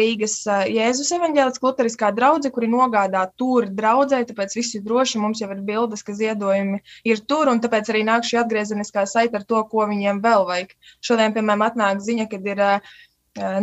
Rīgas 0.00 0.36
Jēzus 0.74 1.14
evaņģēliskā 1.20 1.68
luteriskā 1.68 2.10
draudzene, 2.18 2.52
kuri 2.56 2.72
nogādā 2.74 3.22
tur 3.38 3.70
draudzē. 3.70 4.24
Tāpēc 4.26 4.58
viss 4.58 4.74
ir 4.74 4.84
droši. 4.88 5.22
Mums 5.22 5.40
jau 5.44 5.52
ir 5.54 5.62
bildes, 5.70 6.02
ka 6.02 6.16
ziedojumi 6.18 6.82
ir 7.06 7.22
tur. 7.30 7.52
Un 7.54 7.62
tāpēc 7.62 7.94
arī 7.94 8.02
nāk 8.10 8.26
šī 8.26 8.42
atgriezeniskā 8.42 9.06
saite 9.06 9.38
ar 9.38 9.46
to, 9.46 9.62
ko 9.70 9.86
viņiem 9.86 10.18
vēl 10.26 10.50
vajag. 10.50 10.74
Šodien, 10.98 11.36
piemēram, 11.36 11.68
atnāk 11.70 12.02
ziņa, 12.02 12.32
kad 12.34 12.54
ir. 12.54 12.64
ā, 12.74 12.78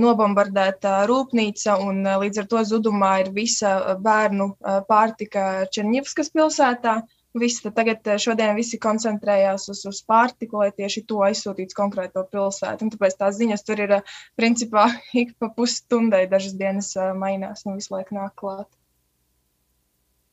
nobombardēta 0.02 1.02
rūpnīca, 1.10 1.80
un 1.84 2.04
ā, 2.08 2.18
līdz 2.24 2.44
ar 2.44 2.48
to 2.52 2.64
zudumā 2.70 3.12
ir 3.24 3.34
visa 3.36 3.74
ā, 3.74 3.98
bērnu 4.04 4.54
pārtika 4.90 5.66
Černivskas 5.74 6.34
pilsētā. 6.36 7.02
Visi, 7.42 7.66
tagad 7.74 8.06
šodien 8.22 8.54
visi 8.54 8.78
koncentrējās 8.78 9.66
uz, 9.74 9.80
uz 9.90 10.04
pārtiku, 10.06 10.60
lai 10.62 10.70
tieši 10.78 11.02
to 11.10 11.24
aizsūtītu 11.26 11.74
konkrēto 11.80 12.22
pilsētu. 12.30 12.86
Un 12.86 12.94
tāpēc 12.94 13.18
tās 13.18 13.40
ziņas 13.40 13.66
tur 13.66 13.82
ir 13.88 13.96
principā 14.38 14.86
ik 15.24 15.34
pa 15.42 15.50
pusstundai 15.58 16.28
dažas 16.30 16.54
dienas 16.62 16.94
mainās 17.18 17.66
un 17.66 17.82
visu 17.82 17.96
laiku 17.98 18.22
nāk 18.22 18.38
klāt. 18.38 18.70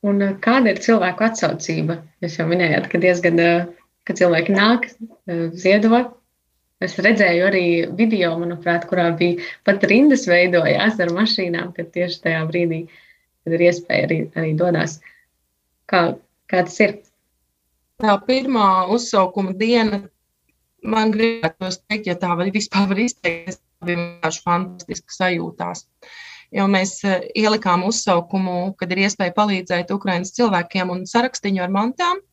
Un 0.07 0.23
eh, 0.25 0.37
kāda 0.45 0.73
ir 0.73 0.81
cilvēku 0.81 1.27
atsaucība? 1.27 2.01
Jūs 2.25 2.39
jau 2.41 2.47
minējāt, 2.49 2.89
ka 2.93 3.01
diezgan, 3.03 3.43
eh, 3.45 3.67
ka 4.09 4.17
cilvēki 4.17 4.57
nāk, 4.57 4.89
eh, 5.29 5.49
ziedo. 5.53 6.07
Es 6.81 6.97
redzēju 6.97 7.45
arī 7.45 7.65
video, 7.97 8.33
manuprāt, 8.41 8.87
kurā 8.89 9.11
bija 9.17 9.45
pat 9.69 9.83
rindas 9.91 10.25
veidojās 10.31 11.01
ar 11.05 11.13
mašīnām, 11.13 11.75
kad 11.77 11.91
tieši 11.93 12.23
tajā 12.25 12.41
brīdī, 12.49 12.81
kad 13.45 13.57
ir 13.57 13.65
iespēja 13.67 14.07
arī, 14.09 14.21
arī 14.41 14.55
dodas. 14.57 14.97
Kā, 15.91 16.01
kā 16.49 16.65
tas 16.65 16.79
ir? 16.81 16.97
Tā 18.01 18.15
pirmā 18.25 18.71
uzsaukuma 18.95 19.53
diena, 19.61 20.01
man 20.81 21.13
gribētos 21.13 21.83
teikt, 21.85 22.09
ja 22.09 22.17
tā 22.17 22.33
var 22.39 22.49
vispār 22.55 22.89
var 22.89 23.03
izteikties, 23.05 23.61
bija 23.85 24.01
vienkārši 24.01 24.43
fantastiska 24.47 25.17
sajūtās. 25.19 25.85
Jo 26.57 26.65
mēs 26.71 26.97
eh, 27.05 27.29
ielikām 27.39 27.85
uzsaukumu, 27.87 28.73
kad 28.81 28.91
ir 28.91 29.05
iespēja 29.05 29.37
palīdzēt 29.37 29.93
Ukraiņas 29.95 30.33
cilvēkiem 30.39 30.91
un 30.97 31.05
sarakstiņu 31.07 31.63
ar 31.67 31.77
mantām, 31.77 32.25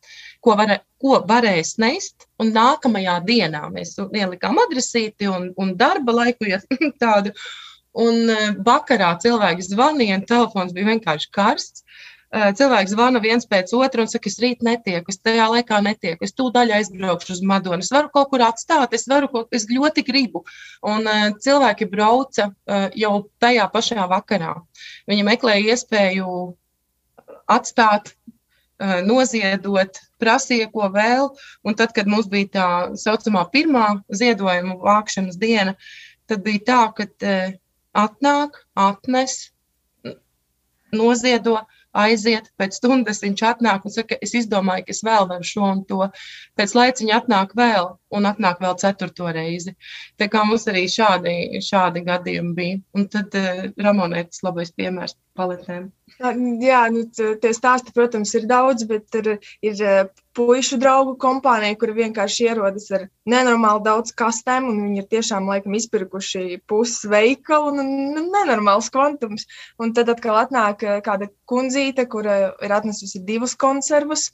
ko, 0.48 0.56
var, 0.60 0.78
ko 1.02 1.22
varēs 1.28 1.76
nest. 1.82 2.28
Un 2.42 2.54
nākamajā 2.56 3.20
dienā 3.28 3.66
mēs 3.74 3.98
ielikām 4.00 4.60
adresīti 4.68 5.30
un, 5.32 5.52
un 5.60 5.74
darba 5.80 6.16
laiku, 6.22 6.48
ja 6.48 6.62
tādu. 7.04 7.36
Un 7.98 8.30
eh, 8.30 8.52
vakarā 8.66 9.16
cilvēks 9.24 9.72
zvanīja, 9.74 10.20
un 10.20 10.30
telefons 10.30 10.76
bija 10.76 10.92
vienkārši 10.92 11.32
karsts. 11.34 11.84
Eh, 12.28 12.52
Cilvēks 12.60 12.94
zvana 12.94 13.22
viens 13.24 13.48
pēc 13.50 13.72
otra 13.74 14.04
un 14.04 14.12
saka, 14.12 14.30
es 14.30 14.38
rīt 14.44 14.62
netieku, 14.66 15.10
es 15.10 15.20
tajā 15.24 15.48
laikā 15.54 15.80
netieku, 15.82 16.28
es 16.28 16.36
tūdaļ 16.38 16.76
aizbraukšu 16.78 17.38
uz 17.38 17.42
Madonu, 17.48 17.82
es 17.82 17.92
varu 17.96 18.12
kaut 18.14 18.30
kur 18.34 18.44
atstāt, 18.46 18.94
es 18.94 19.08
varu 19.10 19.32
kaut 19.32 19.56
es 19.56 19.66
ļoti 19.72 20.04
gribu. 20.06 20.44
Un 20.86 21.08
uh, 21.08 21.26
cilvēki 21.42 21.88
brauca 21.90 22.52
jau 23.00 23.14
tajā 23.42 23.66
pašā 23.74 24.06
vakarā. 24.12 24.54
Viņi 25.10 25.26
meklēja 25.32 25.74
iespēju 25.74 26.36
atstāt, 27.48 28.12
noziedot, 28.80 30.02
prasīja, 30.22 30.70
ko 30.74 30.90
vēl. 30.94 31.32
Un 31.66 31.78
tad, 31.78 31.94
kad 31.98 32.10
mums 32.10 32.30
bija 32.32 32.52
tā 32.54 32.68
saucamā 33.00 33.48
pirmā 33.54 33.88
ziedojuma 34.14 34.78
vākšanas 34.84 35.40
diena, 35.42 35.76
tad 36.30 36.44
bija 36.46 36.66
tā, 36.70 36.82
ka 36.98 37.08
atnāk, 37.98 38.62
atnes, 38.78 39.48
noziedo, 40.94 41.58
aiziet, 41.98 42.52
pēc 42.60 42.78
stundas 42.78 43.24
viņš 43.24 43.44
atnāk 43.50 43.86
un 43.88 43.94
saka, 43.94 44.18
es 44.22 44.36
izdomāju, 44.38 44.86
ka 44.88 44.94
es 44.94 45.02
vēl 45.06 45.28
varu 45.32 45.48
šo 45.50 45.66
un 45.66 45.84
to. 45.90 46.08
Pēc 46.60 46.76
laiciņa 46.78 47.22
atnāk 47.22 47.56
vēl, 47.58 47.90
un 48.14 48.30
atnāk 48.30 48.62
vēl 48.64 48.78
ceturto 48.82 49.32
reizi. 49.34 49.74
Tā 50.22 50.30
kā 50.32 50.44
mums 50.48 50.68
arī 50.70 50.86
šādi, 50.92 51.62
šādi 51.66 52.06
gadījumi 52.08 52.54
bija. 52.60 52.82
Un 52.98 53.08
tad 53.14 53.34
uh, 53.40 53.66
Ramonētas 53.82 54.44
labais 54.46 54.74
piemērs 54.78 55.18
paletēm. 55.38 55.88
Jā, 56.18 56.80
nu, 56.94 57.04
tie 57.14 57.52
stāsti, 57.54 57.94
protams, 57.96 58.34
ir 58.40 58.48
daudz, 58.50 58.86
bet 58.90 59.18
ir, 59.20 59.30
ir 59.66 59.82
eh, 59.86 60.00
puišu 60.38 60.80
draugu 60.82 61.16
kompānija, 61.22 61.78
kur 61.80 61.94
vienkārši 61.98 62.48
ierodas 62.50 62.88
ar 62.96 63.08
nenormāli 63.30 63.84
daudz 63.86 64.14
kastēm, 64.18 64.70
un 64.72 64.80
viņi 64.86 65.04
ir 65.04 65.10
tiešām 65.14 65.50
laikam 65.52 65.76
izpirkuši 65.78 66.62
pusi 66.70 67.12
veikalu, 67.12 67.74
un 67.74 67.92
nu, 68.16 68.24
nenormāls 68.34 68.90
kvantums. 68.94 69.46
Un 69.82 69.94
tad 69.98 70.10
atkal 70.14 70.40
atnāk 70.42 70.86
eh, 70.88 71.02
kāda 71.06 71.30
kundzīte, 71.50 72.08
kura 72.10 72.40
ir 72.66 72.78
atnesusi 72.80 73.22
divus 73.28 73.58
konservus. 73.60 74.32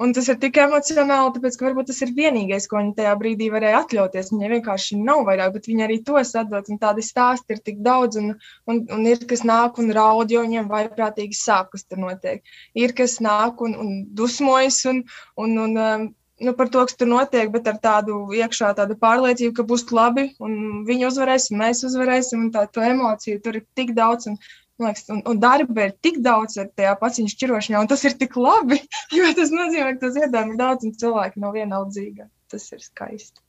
Un 0.00 0.14
tas 0.16 0.28
ir 0.32 0.38
tik 0.40 0.56
emocionāli, 0.56 1.32
tāpēc, 1.34 1.56
ka 1.58 1.66
varbūt 1.66 1.90
tas 1.90 1.98
ir 2.04 2.14
vienīgais, 2.16 2.64
ko 2.68 2.78
viņi 2.78 2.94
tajā 2.96 3.12
brīdī 3.20 3.50
varēja 3.52 3.82
atļauties. 3.82 4.30
Viņai 4.32 4.48
vienkārši 4.54 4.96
nav 5.02 5.26
vairāk, 5.28 5.52
bet 5.56 5.68
viņi 5.68 5.84
arī 5.86 5.98
to 6.06 6.22
sadod. 6.24 6.70
Un 6.72 6.80
tādi 6.80 7.04
stāsti 7.04 7.56
ir 7.56 7.60
tik 7.66 7.82
daudz, 7.84 8.16
un, 8.22 8.32
un, 8.72 8.80
un 8.96 9.04
ir 9.10 9.20
kas 9.28 9.44
nāk 9.48 9.78
un 9.82 9.92
raud, 9.92 10.32
jo 10.32 10.42
viņiem 10.46 10.70
vaiprātīgi 10.72 11.36
sāp, 11.36 11.70
kas 11.74 11.84
tur 11.84 12.00
notiek. 12.06 12.40
Ir 12.74 12.96
kas 12.96 13.18
nāk 13.24 13.60
un, 13.62 13.76
un 13.84 13.94
dusmojas 14.16 14.80
un, 14.88 15.04
un, 15.36 15.54
un 15.66 15.78
um, 15.84 16.08
nu, 16.42 16.54
par 16.58 16.72
to, 16.72 16.82
kas 16.88 16.96
tur 16.98 17.10
notiek, 17.12 17.52
bet 17.52 17.68
ar 17.70 17.78
tādu 17.82 18.24
iekšā 18.34 18.72
tādu 18.78 18.96
pārliecību, 18.98 19.54
ka 19.58 19.66
būs 19.68 19.86
labi, 19.94 20.30
un 20.42 20.82
viņi 20.88 21.08
uzvarēs, 21.10 21.50
un 21.52 21.62
mēs 21.62 21.84
uzvarēsim, 21.86 22.48
un 22.48 22.50
tā 22.54 22.64
to 22.72 22.82
emociju 22.82 23.42
tur 23.44 23.60
ir 23.60 23.66
tik 23.78 23.94
daudz. 23.98 24.32
Un, 24.32 24.40
Liekas, 24.80 25.04
un, 25.12 25.20
un 25.28 25.38
darba 25.42 25.84
ir 25.88 25.92
tik 26.02 26.18
daudz 26.24 26.56
ar 26.58 26.70
tajā 26.72 26.94
paciņu 27.00 27.30
šķirošanā, 27.34 27.82
un 27.84 27.90
tas 27.90 28.02
ir 28.08 28.16
tik 28.18 28.36
labi, 28.40 28.80
jo 29.18 29.28
tas 29.36 29.52
nozīmē, 29.54 29.94
ka 29.98 30.06
tas 30.06 30.16
iedod 30.22 30.56
daudz, 30.58 30.86
un 30.88 30.94
cilvēki 30.98 31.42
nav 31.44 31.52
vienaldzīga. 31.58 32.28
Tas 32.52 32.66
ir 32.72 32.80
skaisti. 32.84 33.40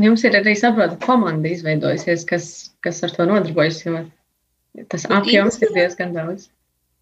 Jums 0.00 0.22
ir 0.24 0.38
arī, 0.38 0.54
saprotu, 0.56 0.96
komanda 1.04 1.50
izveidojusies, 1.52 2.24
kas, 2.30 2.46
kas 2.82 3.02
ar 3.04 3.12
to 3.12 3.26
nodarbojas, 3.28 3.82
jo 3.84 4.00
tas 4.88 5.04
Nu, 5.10 5.18
apjoms 5.18 5.58
ir 5.58 5.68
īstenībā- 5.68 5.74
diezgan 5.76 6.14
daudz. 6.16 6.48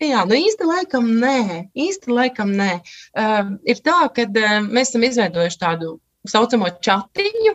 Jā, 0.01 0.25
nu 0.27 0.35
īsti 0.35 0.65
laikam 0.65 1.07
nē. 1.21 1.69
Īsti 1.77 2.09
laikam 2.17 2.55
nē. 2.57 2.71
Uh, 3.15 3.51
ir 3.69 3.83
tā, 3.85 3.99
ka 4.17 4.25
uh, 4.25 4.55
mēs 4.65 4.91
esam 4.91 5.05
izveidojuši 5.05 5.61
tādu 5.61 5.91
saucamo 6.27 6.71
chatiņu, 6.81 7.53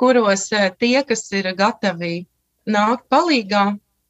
kuros 0.00 0.46
uh, 0.56 0.70
tie, 0.80 1.02
kas 1.04 1.26
ir 1.36 1.50
gatavi 1.58 2.26
nākt 2.66 3.04
palīgā, 3.12 3.66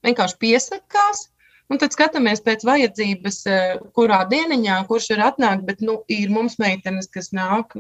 vienkārši 0.07 0.39
piesakās. 0.45 1.25
Un 1.71 1.79
tad 1.81 1.95
skatāmies 1.95 2.43
pēc 2.45 2.67
vajadzības, 2.69 3.39
eh, 3.49 3.79
kurā 3.97 4.19
dieniņā, 4.29 4.83
kurš 4.89 5.13
ir 5.15 5.23
atnākt. 5.25 5.65
Bet 5.69 5.81
nu, 5.81 6.03
ir 6.09 6.33
mums 6.33 6.59
meitenes, 6.61 7.09
kas 7.09 7.31
nāk 7.33 7.79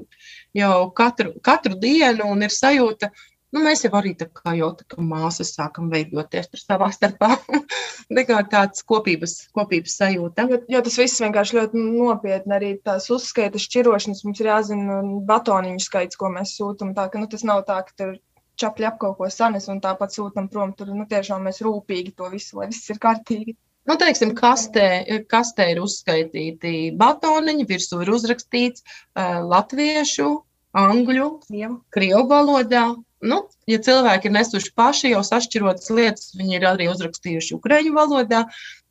jau 0.56 0.76
katru, 0.96 1.34
katru 1.44 1.76
dienu 1.80 2.30
un 2.32 2.46
ir 2.46 2.54
sajūta, 2.54 3.10
nu, 3.52 3.60
mēs 3.66 3.84
jau 3.84 3.92
arī 3.98 4.14
tā 4.16 4.30
kā 4.32 4.54
jau 4.56 4.70
tā 4.78 4.86
kā 4.88 5.04
māsas 5.04 5.52
sākam 5.58 5.90
veidoties 5.92 6.48
tur 6.48 6.62
savā 6.62 6.88
starpā. 6.94 7.34
Tā 8.12 8.26
kā 8.28 8.38
tāds 8.50 8.82
kopības, 8.84 9.32
kopības 9.56 9.94
sajūta. 9.96 10.44
Jo, 10.50 10.56
jo 10.74 10.80
tas 10.84 10.98
viss 11.00 11.20
vienkārši 11.22 11.56
ļoti 11.56 11.80
nopietni. 11.80 12.52
Arī 12.56 12.70
tās 12.84 13.06
uzskaitas, 13.14 13.64
šķirošanas 13.68 14.20
mums 14.26 14.42
ir 14.42 14.50
jāzina 14.50 14.98
batoniņu 15.28 15.80
skaits, 15.80 16.18
ko 16.20 16.28
mēs 16.34 16.52
sūtām. 16.58 16.92
Tā 16.96 17.06
ka 17.08 17.22
nu, 17.22 17.28
tas 17.30 17.44
nav 17.48 17.62
tā, 17.68 17.78
ka 17.86 17.96
tur 17.96 18.18
čapļi 18.60 18.88
ap 18.88 18.98
kaut 19.00 19.16
ko 19.20 19.30
sanes 19.32 19.70
un 19.72 19.80
tāpat 19.84 20.12
sūtām 20.12 20.50
prom. 20.52 20.74
Tur 20.76 20.92
nu, 20.92 21.06
tiešām 21.08 21.46
mēs 21.48 21.62
rūpīgi 21.64 22.12
to 22.18 22.28
visu, 22.34 22.58
lai 22.60 22.68
viss 22.72 22.92
ir 22.92 23.00
kārtīgi. 23.00 23.56
Nu, 23.88 23.96
teiksim, 23.98 24.30
kastē, 24.38 24.86
kastē 25.30 25.72
ir 25.72 25.80
uzskaitīti 25.82 26.92
batoniņi, 26.98 27.66
virsū 27.66 28.02
ir 28.04 28.12
uzrakstīts 28.14 28.84
uh, 28.84 29.40
latviešu, 29.42 30.28
angļu, 30.72 31.30
Krievu. 31.46 31.80
krievu 31.92 32.28
valodā. 32.30 32.84
Nu, 33.22 33.36
ja 33.70 33.78
cilvēki 33.78 34.26
ir 34.26 34.32
nesuši 34.34 34.72
paši 34.74 35.12
jau 35.12 35.20
sašķirotas 35.22 35.92
lietas, 35.94 36.32
viņi 36.34 36.56
ir 36.58 36.64
arī 36.66 36.88
uzrakstījuši 36.90 37.54
ukraiņu 37.54 37.92
valodā, 37.94 38.40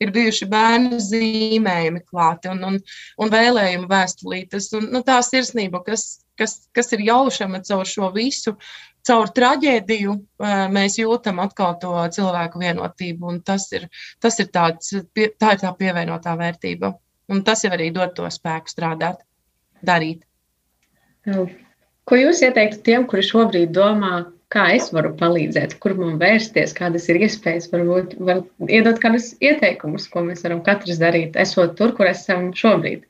ir 0.00 0.12
bijuši 0.14 0.48
bērnu 0.48 1.00
zīmējumi 1.04 2.00
klāti 2.06 2.48
un, 2.48 2.62
un, 2.70 2.78
un 3.20 3.32
vēlējumi 3.34 3.90
vēstulītes. 3.90 4.70
Un, 4.78 4.88
nu, 4.94 5.02
tā 5.04 5.18
sirsnība, 5.26 5.82
kas, 5.84 6.06
kas, 6.40 6.62
kas 6.72 6.92
ir 6.96 7.04
jaušama 7.10 7.60
caur 7.68 7.84
šo 7.88 8.08
visu, 8.16 8.56
caur 9.06 9.30
traģēdiju, 9.34 10.14
eh, 10.18 10.64
mēs 10.72 10.98
jūtam 11.00 11.40
atkal 11.42 11.78
to 11.82 11.94
cilvēku 12.16 12.62
vienotību. 12.62 13.28
un 13.28 13.40
Tas 13.40 13.70
ir, 13.72 13.88
tas 14.20 14.38
ir 14.40 14.46
tāds, 14.46 14.92
tā 15.14 15.52
ir 15.52 15.62
tā 15.62 15.72
pievienotā 15.78 16.36
vērtība. 16.38 16.94
Un 17.28 17.42
tas 17.42 17.62
jau 17.64 17.72
arī 17.72 17.92
dod 17.92 18.14
to 18.14 18.22
spēku 18.22 18.68
strādāt, 18.68 19.22
darīt. 19.84 20.22
Ko 22.04 22.18
jūs 22.18 22.42
ieteiktu 22.42 22.82
tiem, 22.82 23.06
kuri 23.06 23.22
šobrīd 23.22 23.72
domā, 23.72 24.26
kā 24.52 24.74
es 24.74 24.90
varu 24.92 25.14
palīdzēt, 25.16 25.78
kur 25.80 25.94
man 25.94 26.18
vērsties, 26.18 26.74
kādas 26.76 27.08
ir 27.08 27.22
iespējas, 27.22 27.70
varbūt 27.72 28.18
var 28.18 28.42
iedot 28.68 28.98
kādus 29.00 29.32
ieteikumus, 29.40 30.08
ko 30.10 30.20
mēs 30.26 30.42
varam 30.42 30.62
katrs 30.66 30.98
darīt, 30.98 31.38
esot 31.38 31.76
tur, 31.78 31.94
kur 31.96 32.10
esam 32.10 32.52
šobrīd. 32.52 33.06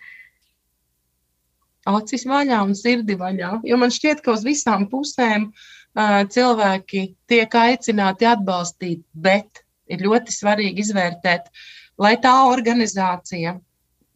acis 1.87 2.24
vaļā 2.26 2.62
un 2.62 2.76
sirdi 2.78 3.16
vaļā. 3.18 3.61
Jo 3.64 3.76
man 3.76 3.90
šķiet, 3.90 4.20
ka 4.22 4.37
uz 4.37 4.44
visām 4.46 4.87
pusēm 4.87 5.48
uh, 5.48 5.81
cilvēki 5.96 7.02
tiek 7.28 7.55
aicināti 7.55 8.26
atbalstīt, 8.28 9.02
bet 9.12 9.64
ir 9.87 10.00
ļoti 10.00 10.33
svarīgi 10.33 10.81
izvērtēt, 10.81 11.50
lai 11.98 12.16
tā 12.16 12.35
organizācija, 12.48 13.59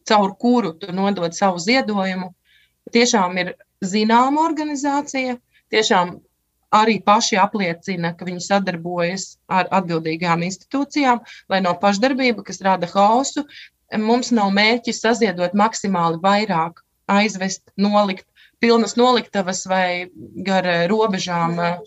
caur 0.07 0.35
kuru 0.39 0.73
tu 0.73 0.91
nodod 0.91 1.33
savu 1.35 1.59
ziedojumu, 1.59 2.33
tiešām 2.91 3.37
ir 3.37 3.53
zināma 3.83 4.47
organizācija, 4.47 5.37
tiešām 5.69 6.17
arī 6.73 6.97
paši 7.03 7.37
apliecina, 7.39 8.13
ka 8.17 8.25
viņi 8.25 8.43
sadarbojas 8.43 9.37
ar 9.47 9.67
atbildīgām 9.71 10.43
institūcijām, 10.43 11.21
lai 11.49 11.61
no 11.61 11.73
pašdarbība, 11.79 12.43
kas 12.43 12.61
rada 12.61 12.87
hausu, 12.91 13.45
mums 13.95 14.31
nav 14.31 14.51
mērķis 14.55 15.01
saziedot 15.03 15.53
maksimāli 15.53 16.19
vairāk 16.23 16.81
aizvest, 17.07 17.69
nolikt, 17.77 18.25
pilnas 18.59 18.95
noliktavas 18.97 19.65
vai 19.69 20.09
gar 20.45 20.65
eh, 20.65 20.85
robežām, 20.89 21.57
eh, 21.61 21.77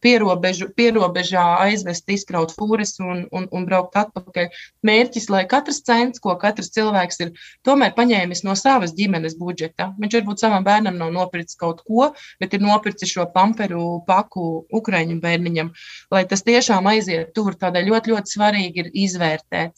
pierobežu, 0.00 0.70
pierobežā 0.76 1.44
aizvest, 1.66 2.08
izkraut 2.10 2.54
fūres 2.56 2.96
un, 3.02 3.24
un, 3.32 3.48
un 3.52 3.66
braukt 3.68 3.96
atpakaļ. 4.00 4.48
Mērķis, 4.86 5.28
lai 5.32 5.44
katrs 5.50 5.82
cents, 5.84 6.22
ko 6.24 6.36
katrs 6.40 6.72
cilvēks 6.76 7.20
ir 7.24 7.32
tomēr 7.66 7.94
paņēmis 7.98 8.44
no 8.48 8.56
savas 8.58 8.94
ģimenes 8.96 9.36
budžeta, 9.40 9.90
viņš 10.00 10.18
varbūt 10.20 10.44
savam 10.44 10.64
bērnam 10.66 10.98
nav 11.00 11.12
nopircis 11.14 11.60
kaut 11.60 11.84
ko, 11.84 12.12
bet 12.40 12.56
ir 12.56 12.64
nopircis 12.64 13.12
šo 13.12 13.28
pamperu 13.34 14.00
paku 14.08 14.64
Ukraiņu 14.72 15.20
bērniņam, 15.20 15.72
lai 16.14 16.24
tas 16.30 16.46
tiešām 16.46 16.88
aiziet 16.94 17.34
tur. 17.36 17.52
Tādēļ 17.64 17.92
ļoti, 17.92 18.14
ļoti 18.14 18.36
svarīgi 18.36 18.82
ir 18.82 18.90
izvērtēt. 19.04 19.76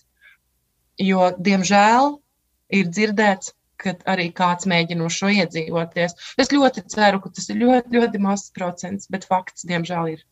Jo, 1.03 1.29
diemžēl, 1.37 2.15
ir 2.73 2.89
dzirdēts, 2.89 3.53
ka 3.83 3.95
arī 4.13 4.31
kāds 4.37 4.69
mēģina 4.71 5.07
uz 5.07 5.19
šo 5.19 5.31
iedzīvoties. 5.35 6.17
Es 6.41 6.53
ļoti 6.55 6.87
ceru, 6.93 7.21
ka 7.25 7.33
tas 7.37 7.51
ir 7.53 7.61
ļoti, 7.63 7.95
ļoti 7.99 8.23
mazs 8.23 8.51
procents, 8.57 9.11
bet 9.13 9.29
fakts, 9.29 9.67
diemžēl, 9.69 10.17
ir. 10.17 10.25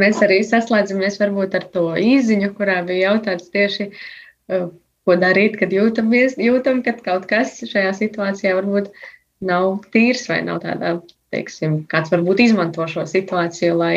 Mēs 0.00 0.22
arī 0.22 0.40
saslēdzamies 0.46 1.18
varbūt 1.22 1.54
ar 1.58 1.66
to 1.74 1.88
īziņu, 1.98 2.52
kurā 2.58 2.80
bija 2.86 3.10
jautāts 3.10 3.50
tieši, 3.54 3.88
uh, 3.90 4.68
ko 5.06 5.16
darīt, 5.22 5.58
kad 5.60 5.74
jūtamies, 5.74 6.38
jūtam, 6.42 6.82
ka 6.86 6.94
kaut 7.02 7.26
kas 7.30 7.58
šajā 7.66 7.92
situācijā 7.98 8.54
varbūt 8.58 8.90
nav 9.46 9.80
tīrs 9.94 10.26
vai 10.30 10.40
nav 10.46 10.62
tādā, 10.64 10.96
teiksim, 11.34 11.82
kāds 11.90 12.12
varbūt 12.14 12.42
izmanto 12.46 12.86
šo 12.90 13.04
situāciju, 13.10 13.76
lai 13.78 13.96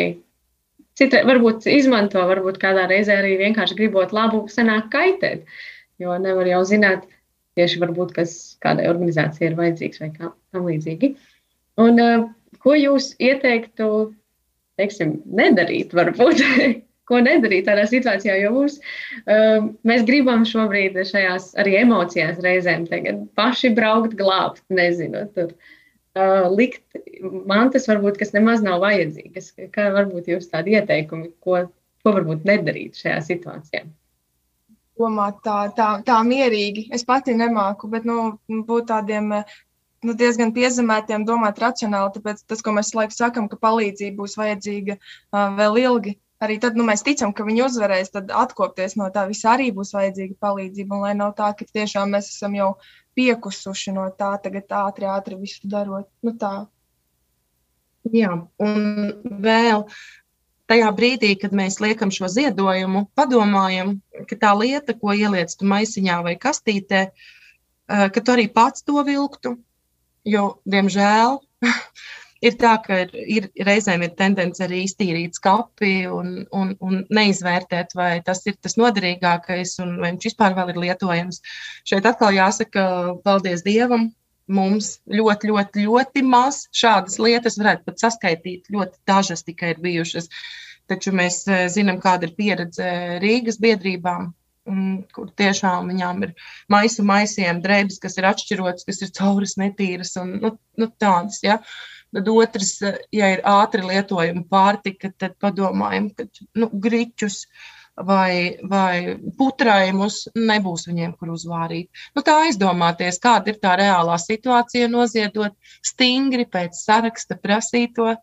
citrai 0.98 1.24
varbūt 1.28 1.66
izmanto, 1.70 2.22
varbūt 2.28 2.60
kādā 2.62 2.86
reizē 2.90 3.20
arī 3.20 3.36
vienkārši 3.40 3.78
gribot 3.78 4.14
labu, 4.16 4.44
sanāk 4.52 4.90
kaitēt, 4.92 5.46
jo 6.00 6.16
nevar 6.20 6.48
jau 6.48 6.60
zināt 6.68 7.06
tieši 7.58 7.80
varbūt, 7.82 8.14
kas 8.16 8.36
kādai 8.64 8.88
organizācijai 8.90 9.50
ir 9.50 9.58
vajadzīgs 9.58 10.02
vai 10.02 10.10
kā 10.14 10.30
tam 10.30 10.68
līdzīgi. 10.68 11.14
Un 11.80 12.02
uh, 12.02 12.28
ko 12.64 12.76
jūs 12.76 13.12
ieteiktu, 13.22 13.88
teiksim, 14.80 15.18
nedarīt, 15.40 15.94
varbūt, 15.96 16.44
ko 17.10 17.20
nedarīt 17.24 17.66
tādā 17.68 17.86
situācijā, 17.90 18.38
jo 18.44 18.54
mums, 18.54 18.78
uh, 19.24 19.66
mēs 19.88 20.06
gribam 20.08 20.46
šobrīd 20.48 20.98
šajās 21.10 21.52
arī 21.60 21.76
emocijās 21.82 22.40
reizēm 22.44 22.86
tagad 22.90 23.26
paši 23.38 23.74
braukt 23.76 24.16
glābt, 24.18 24.62
nezinu, 24.72 25.26
tur 25.36 25.52
uh, 25.52 26.48
likt 26.54 26.84
mantas 27.50 27.88
varbūt, 27.90 28.20
kas 28.20 28.34
nemaz 28.36 28.64
nav 28.66 28.80
vajadzīgas. 28.84 29.54
Kā 29.74 29.90
varbūt 29.96 30.30
jūs 30.32 30.50
tādi 30.52 30.78
ieteikumi, 30.78 31.32
ko, 31.44 31.64
ko 32.04 32.18
varbūt 32.18 32.46
nedarīt 32.48 33.00
šajā 33.00 33.18
situācijā? 33.32 33.88
Domāt 35.00 35.40
tā, 35.46 35.58
tā, 35.76 35.90
tā 36.06 36.20
mierīgi. 36.26 36.88
Es 36.94 37.06
pati 37.08 37.34
nemāku, 37.36 37.90
bet 37.92 38.06
nu, 38.08 38.36
būt 38.68 38.90
tādiem 38.92 39.32
nu, 39.34 40.14
diezgan 40.16 40.54
piezemētiem, 40.56 41.26
domāt 41.28 41.60
racionāli. 41.62 42.14
Tāpēc 42.16 42.44
tas, 42.48 42.64
ko 42.64 42.74
mēs 42.76 42.94
laikam 42.96 43.16
sakām, 43.16 43.48
ka 43.50 43.60
palīdzība 43.60 44.20
būs 44.22 44.36
vajadzīga 44.40 44.96
uh, 45.00 45.46
vēl 45.58 45.80
ilgi, 45.84 46.16
arī 46.44 46.56
tad 46.62 46.78
nu, 46.78 46.86
mēs 46.88 47.04
ticam, 47.06 47.34
ka 47.36 47.44
viņi 47.46 47.66
uzvarēs, 47.66 48.12
tad 48.16 48.32
atkopties 48.32 48.96
no 49.00 49.10
tā 49.14 49.26
visa 49.30 49.54
arī 49.54 49.70
būs 49.76 49.92
vajadzīga 49.96 50.38
palīdzība. 50.40 50.96
Un 50.96 51.06
lai 51.06 51.14
nav 51.18 51.34
tā, 51.38 51.52
ka 51.56 51.68
tiešām 51.68 52.16
mēs 52.16 52.32
esam 52.32 52.56
jau 52.56 52.74
piekusuši 53.18 53.96
no 53.96 54.08
tā, 54.16 54.34
tagad 54.42 54.70
ātri, 54.84 55.08
ātri 55.10 55.40
visu 55.40 55.68
darot. 55.70 56.08
Nu, 56.24 56.36
tā. 56.40 56.54
Jā, 58.16 58.32
un 58.64 58.78
vēl 59.44 59.84
tajā 60.70 60.90
brīdī, 60.96 61.34
kad 61.40 61.54
mēs 61.56 61.80
liekam 61.82 62.12
šo 62.14 62.30
ziedojumu, 62.30 63.06
padomājam, 63.18 63.96
ka 64.30 64.38
tā 64.38 64.54
lieta, 64.58 64.94
ko 64.96 65.14
ieliec 65.16 65.54
tu 65.58 65.68
maisiņā 65.70 66.20
vai 66.26 66.36
kastītē, 66.40 67.02
eh, 67.10 68.06
ka 68.14 68.20
tu 68.22 68.36
arī 68.36 68.46
pats 68.52 68.86
to 68.86 69.02
vilktu. 69.06 69.56
Jo, 70.28 70.60
diemžēl, 70.68 71.38
ir 72.46 72.56
tā, 72.60 72.74
ka 72.84 73.02
ir, 73.04 73.48
ir 73.56 73.66
reizēm 73.66 74.04
ir 74.04 74.14
tendence 74.18 74.62
arī 74.64 74.84
iztīrīt 74.84 75.38
skapi 75.40 75.94
un, 76.12 76.44
un, 76.56 76.74
un 76.80 77.02
neizvērtēt, 77.08 77.96
vai 77.96 78.12
tas 78.24 78.44
ir 78.46 78.58
tas 78.60 78.76
noderīgākais 78.80 79.78
un 79.84 79.96
vai 80.00 80.12
viņš 80.12 80.30
vispār 80.30 80.56
vēl 80.58 80.74
ir 80.74 80.82
lietojams. 80.86 81.42
Šeit 81.88 82.08
atkal 82.08 82.36
jāsaka, 82.36 82.86
paldies 83.24 83.64
Dievam. 83.66 84.10
Mums 84.50 84.96
ļoti, 85.06 85.50
ļoti, 85.52 85.84
ļoti 85.86 86.24
maz 86.26 86.64
šādas 86.74 87.20
lietas 87.22 87.58
varētu 87.60 87.86
pat 87.86 88.02
saskaitīt. 88.02 88.72
Ļoti 88.74 88.98
dažas 89.06 89.46
tikai 89.46 89.74
ir 89.76 89.82
bijušas. 89.84 90.26
Taču 90.90 91.14
mēs 91.14 91.44
eh, 91.46 91.68
zinām, 91.70 92.00
kāda 92.02 92.26
ir 92.26 92.34
pieredze 92.38 92.90
Rīgas 93.22 93.60
biedrībām, 93.62 94.32
kur 95.14 95.30
tiešām 95.38 95.88
viņām 95.90 96.26
ir 96.26 96.34
maisu 96.72 97.04
maisiem, 97.06 97.62
drēbes, 97.64 97.98
kas 98.02 98.18
ir 98.18 98.28
atšķirotas, 98.28 98.86
kas 98.88 99.00
ir 99.02 99.12
cauras, 99.16 99.56
netīras 99.60 100.16
un 100.20 100.36
nu, 100.42 100.52
nu, 100.78 100.90
tādas. 101.00 101.40
Ja? 101.46 101.60
Tad 102.14 102.28
otrs, 102.32 102.72
ja 103.14 103.30
ir 103.34 103.42
ātri 103.46 103.84
lietojama 103.86 104.42
pārtika, 104.50 105.12
tad 105.16 105.36
padomājam, 105.42 106.10
ka 106.14 106.26
nu, 106.58 106.70
griķus 106.86 107.44
vai, 107.96 108.58
vai 108.62 109.16
putraimus 109.38 110.22
nebūs 110.36 110.86
viņiem, 110.88 111.14
kur 111.18 111.32
uzvārīt. 111.34 111.90
Nu, 112.16 112.24
tā 112.26 112.36
aizdomāties, 112.46 113.20
kāda 113.22 113.52
ir 113.52 113.60
tā 113.62 113.74
reālā 113.80 114.16
situācija, 114.20 114.90
noziedot 114.92 115.56
stingri 115.84 116.46
pēc 116.50 116.78
saraksta 116.78 117.38
prasīto. 117.40 118.14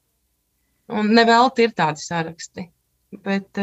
Un 0.87 1.11
nevelti 1.11 1.67
ir 1.67 1.75
tādi 1.75 1.99
saraksti. 1.99 2.69
Bet, 3.23 3.59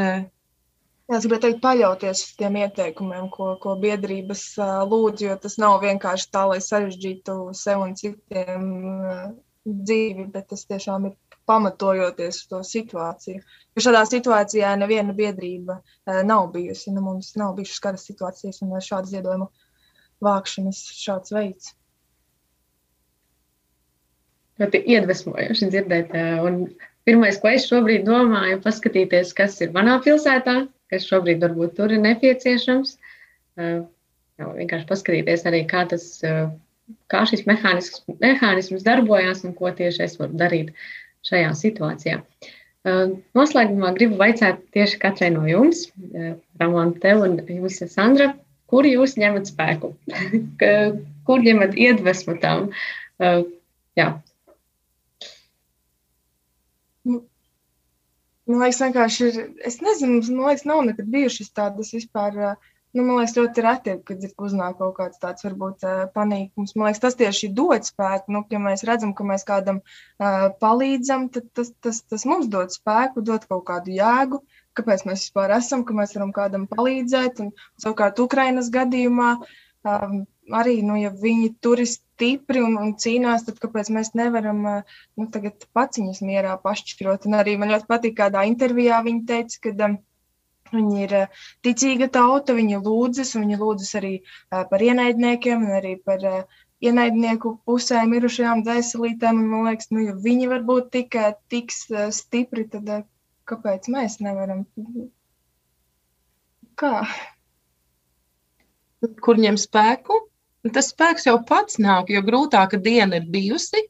Jā, 1.05 1.19
es 1.19 1.25
gribēju 1.27 1.43
teikt, 1.43 1.59
paļauties 1.61 2.21
uz 2.25 2.37
tiem 2.40 2.55
ieteikumiem, 2.62 3.27
ko, 3.33 3.51
ko 3.61 3.75
biedrības 3.81 4.45
uh, 4.57 4.79
lūdz, 4.88 5.25
jo 5.27 5.35
tas 5.40 5.59
nav 5.61 5.83
vienkārši 5.83 6.31
tā, 6.33 6.47
lai 6.49 6.62
sarežģītu 6.64 7.35
sev 7.59 7.83
un 7.85 7.93
citiem 8.01 8.71
uh, 8.88 9.27
dzīvi, 9.64 10.29
bet 10.33 10.50
tas 10.53 10.64
tiešām 10.68 11.09
ir 11.09 11.14
pamatojoties 11.48 12.40
uz 12.42 12.48
to 12.50 12.61
situāciju. 12.64 13.42
Jo 13.74 13.85
šādā 13.87 14.05
situācijā 14.09 14.72
neviena 14.81 15.14
biedrība 15.16 15.79
uh, 15.81 16.20
nav 16.27 16.50
bijusi. 16.55 16.92
Nu, 16.94 17.05
mums 17.05 17.35
nav 17.40 17.57
bijušas 17.59 17.83
kara 17.85 18.00
situācijas 18.00 18.62
un 18.64 18.77
šāda 18.79 19.11
ziedojuma 19.12 19.50
vākšanas 20.24 20.83
šāds 20.98 21.35
veids. 21.35 21.72
Ļoti 24.62 24.81
iedvesmojoši 24.94 25.70
dzirdēt. 25.72 26.12
Un 26.46 26.61
pirmais, 27.09 27.40
ko 27.42 27.50
es 27.50 27.66
šobrīd 27.66 28.05
domāju, 28.07 28.59
ir 28.59 28.62
paskatīties, 28.62 29.33
kas 29.35 29.59
ir 29.64 29.72
manā 29.74 29.96
pilsētā, 30.05 30.61
kas 30.92 31.09
šobrīd 31.11 31.42
varbūt 31.42 31.74
tur 31.81 31.94
ir 31.94 32.03
nepieciešams. 32.05 32.94
Jā, 33.59 34.46
vienkārši 34.61 34.87
paskatīties 34.90 35.42
arī, 35.50 35.64
kā 35.70 35.83
tas 35.90 36.07
kā 37.12 37.23
šis 37.29 37.44
mehānisms, 37.49 38.03
mehānisms 38.20 38.85
darbojas 38.87 39.44
un 39.47 39.55
ko 39.57 39.70
tieši 39.77 40.05
es 40.07 40.18
varu 40.20 40.37
darīt 40.40 40.73
šajā 41.29 41.55
situācijā. 41.59 42.20
Noslēgumā 43.38 43.94
gribu 43.97 44.18
vaicāt 44.20 44.61
tieši 44.77 44.99
katrai 45.01 45.31
no 45.33 45.47
jums, 45.49 45.87
Ramon, 46.61 46.92
tev 47.01 47.25
un 47.25 47.38
jums, 47.49 47.81
Sandra, 47.92 48.35
kur 48.68 48.85
jūs 48.88 49.16
ņemat 49.20 49.49
spēku? 49.49 49.94
kur 51.27 51.47
ņemat 51.47 51.79
iedvesmu 51.81 52.37
tam? 52.42 52.68
Jā. 53.97 54.11
Man 58.44 58.61
liekas, 58.61 58.83
vienkārši 58.83 59.27
ir, 59.31 59.37
es 59.64 59.79
nezinu, 59.81 60.20
man 60.37 60.51
liekas, 60.51 60.66
nav 60.68 60.83
nekad 60.85 61.09
bijušas 61.09 61.55
tādas 61.57 61.94
vispār 61.97 62.35
uh, 62.37 62.73
Nu, 62.94 63.02
man 63.02 63.16
liekas, 63.18 63.33
ļoti 63.35 63.62
reti, 63.64 63.92
kad 64.07 64.24
uznāk 64.46 64.76
kaut 64.78 64.92
kāds 65.00 65.18
tāds, 65.22 65.42
varbūt, 65.42 65.83
panīkums. 66.14 66.76
Man 66.78 66.87
liekas, 66.87 67.00
tas 67.02 67.16
tieši 67.18 67.48
dod 67.59 67.88
spēku. 67.88 68.30
Nu, 68.30 68.42
ja 68.54 68.61
mēs 68.62 68.85
redzam, 68.87 69.11
ka 69.18 69.26
mēs 69.26 69.42
kādam 69.48 69.80
uh, 69.83 70.44
palīdzam, 70.62 71.24
tad 71.35 71.48
tas, 71.59 71.72
tas, 71.83 71.98
tas 72.12 72.26
mums 72.30 72.46
dod 72.52 72.70
spēku, 72.70 73.24
dod 73.26 73.48
kaut 73.50 73.64
kādu 73.72 73.96
jēgu, 73.96 74.40
kāpēc 74.78 75.02
mēs 75.09 75.26
vispār 75.26 75.57
esam, 75.57 75.83
ka 75.88 75.98
mēs 75.98 76.14
varam 76.14 76.30
kādam 76.38 76.68
palīdzēt. 76.70 77.42
Un, 77.42 77.50
savukārt, 77.83 78.22
Ukrainas 78.22 78.70
gadījumā 78.78 79.33
um, 79.42 80.16
arī, 80.62 80.78
nu, 80.87 80.94
ja 81.02 81.11
viņi 81.26 81.50
tur 81.66 81.83
ir 81.83 81.90
stipri 81.90 82.62
un, 82.62 82.78
un 82.78 82.94
cīnās, 82.94 83.48
tad 83.50 83.59
kāpēc 83.59 83.90
mēs 83.98 84.14
nevaram 84.14 84.62
uh, 84.70 84.98
nu, 85.18 85.33
tagad 85.35 85.66
pats 85.74 85.98
viņus 85.98 86.22
mierā 86.30 86.54
pašķirot? 86.62 87.26
Un 87.26 87.40
arī 87.42 87.59
man 87.59 87.74
ļoti 87.74 87.90
patīk, 87.90 88.20
kādā 88.22 88.46
intervijā 88.54 89.02
viņi 89.11 89.24
teica, 89.35 89.64
ka. 89.66 89.78
Um, 89.90 90.02
Viņi 90.75 91.03
ir 91.07 91.15
eh, 91.21 91.41
ticīga 91.67 92.09
tauta, 92.17 92.57
viņi 92.57 92.81
lūdzas, 92.85 93.35
viņi 93.39 93.59
lūdzas 93.61 93.95
arī 94.01 94.13
eh, 94.21 94.63
par 94.71 94.85
ienaidniekiem 94.85 95.67
un 95.67 95.75
arī 95.79 95.95
par 96.09 96.25
eh, 96.31 96.63
ienaidnieku 96.85 97.57
pusē 97.69 98.03
mirušajām 98.11 98.65
dvēselītēm. 98.67 99.43
Man 99.53 99.69
liekas, 99.71 99.91
nu, 99.95 100.05
ja 100.09 100.17
viņi 100.27 100.51
var 100.53 100.67
būt 100.69 100.91
tik, 100.97 101.19
tik 101.53 101.75
stipri, 101.75 102.67
tad 102.73 102.91
kāpēc 103.49 103.89
mēs 103.95 104.19
nevaram? 104.25 104.65
Kā? 106.81 106.95
Kur 109.25 109.41
ņem 109.41 109.61
spēku? 109.61 110.19
Tas 110.72 110.87
spēks 110.94 111.27
jau 111.27 111.35
pats 111.44 111.77
nāk, 111.77 112.09
jo 112.09 112.22
grūtāka 112.24 112.79
diena 112.81 113.18
ir 113.18 113.27
bijusi. 113.29 113.83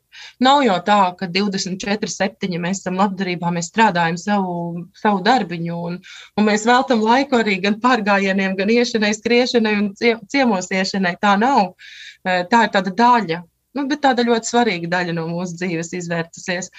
Nav 0.42 0.64
jau 0.66 0.74
tā, 0.82 0.98
ka 1.18 1.28
24, 1.30 2.10
7 2.10 2.58
mēs 2.58 2.80
esam 2.82 2.98
labdarībā, 2.98 3.52
mēs 3.54 3.68
strādājam 3.70 4.18
savu, 4.18 4.56
savu 4.98 5.22
darbiņu, 5.22 5.76
un, 5.90 6.00
un 6.34 6.48
mēs 6.48 6.66
veltam 6.66 7.04
laiku 7.06 7.38
arī 7.38 7.60
gan 7.62 7.78
pārgājieniem, 7.82 8.56
gan 8.58 8.74
iešanai, 8.74 9.12
skriešanai 9.14 9.74
un 9.78 9.88
ciemos 10.00 10.70
iešanai. 10.74 11.14
Tā 11.22 11.36
nav. 11.38 11.76
Tā 12.26 12.64
ir 12.66 12.74
tāda 12.74 12.90
daļa, 12.98 13.40
nu, 13.78 13.86
bet 13.86 14.02
tāda 14.02 14.26
ļoti 14.26 14.50
svarīga 14.50 14.90
daļa 14.96 15.14
no 15.14 15.28
mūsu 15.30 15.60
dzīves 15.60 15.94
izvērtusies. 16.00 16.72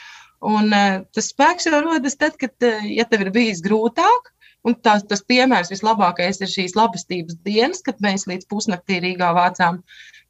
Un 0.46 0.76
tas 1.16 1.32
spēks 1.32 1.70
jau 1.70 1.80
rodas 1.86 2.20
tad, 2.20 2.36
kad, 2.42 2.52
ja 2.92 3.08
tev 3.08 3.24
ir 3.24 3.32
bijis 3.36 3.64
grūtāk, 3.64 4.35
Un 4.66 4.74
tas, 4.82 5.04
tas 5.06 5.22
piemērs 5.30 5.70
vislabākais 5.70 6.42
ir 6.42 6.50
šīs 6.50 6.74
labestības 6.78 7.38
dienas, 7.46 7.84
kad 7.86 8.02
mēs 8.02 8.26
līdz 8.30 8.48
pusnaktī 8.50 8.98
Rīgā 9.04 9.30
vācām, 9.38 9.84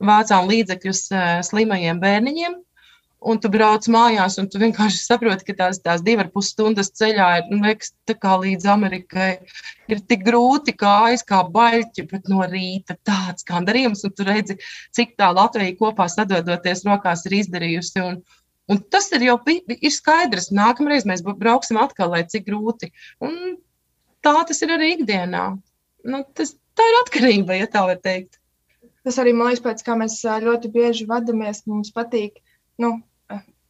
vācām 0.04 0.50
līdzekļus 0.52 1.04
uh, 1.14 1.26
slimajiem 1.48 2.02
bērniņiem. 2.04 2.58
Un 3.26 3.40
tu 3.42 3.50
brauc 3.50 3.88
mājās, 3.90 4.36
un 4.38 4.46
tu 4.52 4.60
vienkārši 4.62 5.00
saproti, 5.02 5.48
ka 5.48 5.56
tās, 5.58 5.80
tās 5.82 6.04
divas 6.06 6.28
ar 6.28 6.32
pus 6.34 6.52
stundas 6.54 6.92
ceļā 7.00 7.30
ir 7.40 7.48
nu, 7.50 7.62
liekas, 7.64 7.96
kā 8.22 8.36
līdz 8.44 8.68
Amerikai. 8.70 9.30
Ir 9.90 10.04
tik 10.12 10.22
grūti 10.28 10.76
kā 11.26 11.40
baļķi, 11.56 12.06
bet 12.12 12.30
no 12.30 12.46
rīta 12.52 12.98
tāds 13.08 13.48
gandarījums, 13.48 14.04
un 14.06 14.14
tu 14.14 14.28
redzi, 14.28 14.60
cik 14.94 15.16
tā 15.18 15.32
Latvija 15.34 15.74
kopā 15.80 16.06
sadodoties 16.12 16.86
rokās 16.86 17.26
ir 17.26 17.40
izdarījusi. 17.40 18.04
Un, 18.04 18.20
un 18.70 18.84
tas 18.94 19.10
ir 19.16 19.26
jau 19.32 19.40
ir 19.48 19.96
skaidrs. 19.96 20.52
Nākamreiz 20.54 21.10
mēs 21.10 21.26
brauksim 21.26 21.82
atkal, 21.82 22.14
lai 22.14 22.28
cik 22.30 22.46
grūti. 22.52 22.92
Un 23.26 23.56
tā 24.26 24.34
tas 24.50 24.62
ir 24.66 24.74
arī 24.76 24.94
ikdienā. 24.96 25.46
Nu, 26.06 26.22
tas, 26.38 26.56
tā 26.78 26.86
ir 26.90 27.00
atkarība, 27.04 27.60
ja 27.60 27.70
tā 27.72 27.86
var 27.90 28.02
teikt. 28.04 28.40
Tas 29.06 29.20
arī 29.22 29.36
man 29.38 29.52
liekas, 29.52 29.64
pēc 29.66 29.84
kā 29.86 29.98
mēs 30.00 30.18
ļoti 30.46 30.72
bieži 30.74 31.06
vadāmies, 31.10 31.64
mums 31.70 31.92
patīk. 31.94 32.42
Nu, 32.82 32.98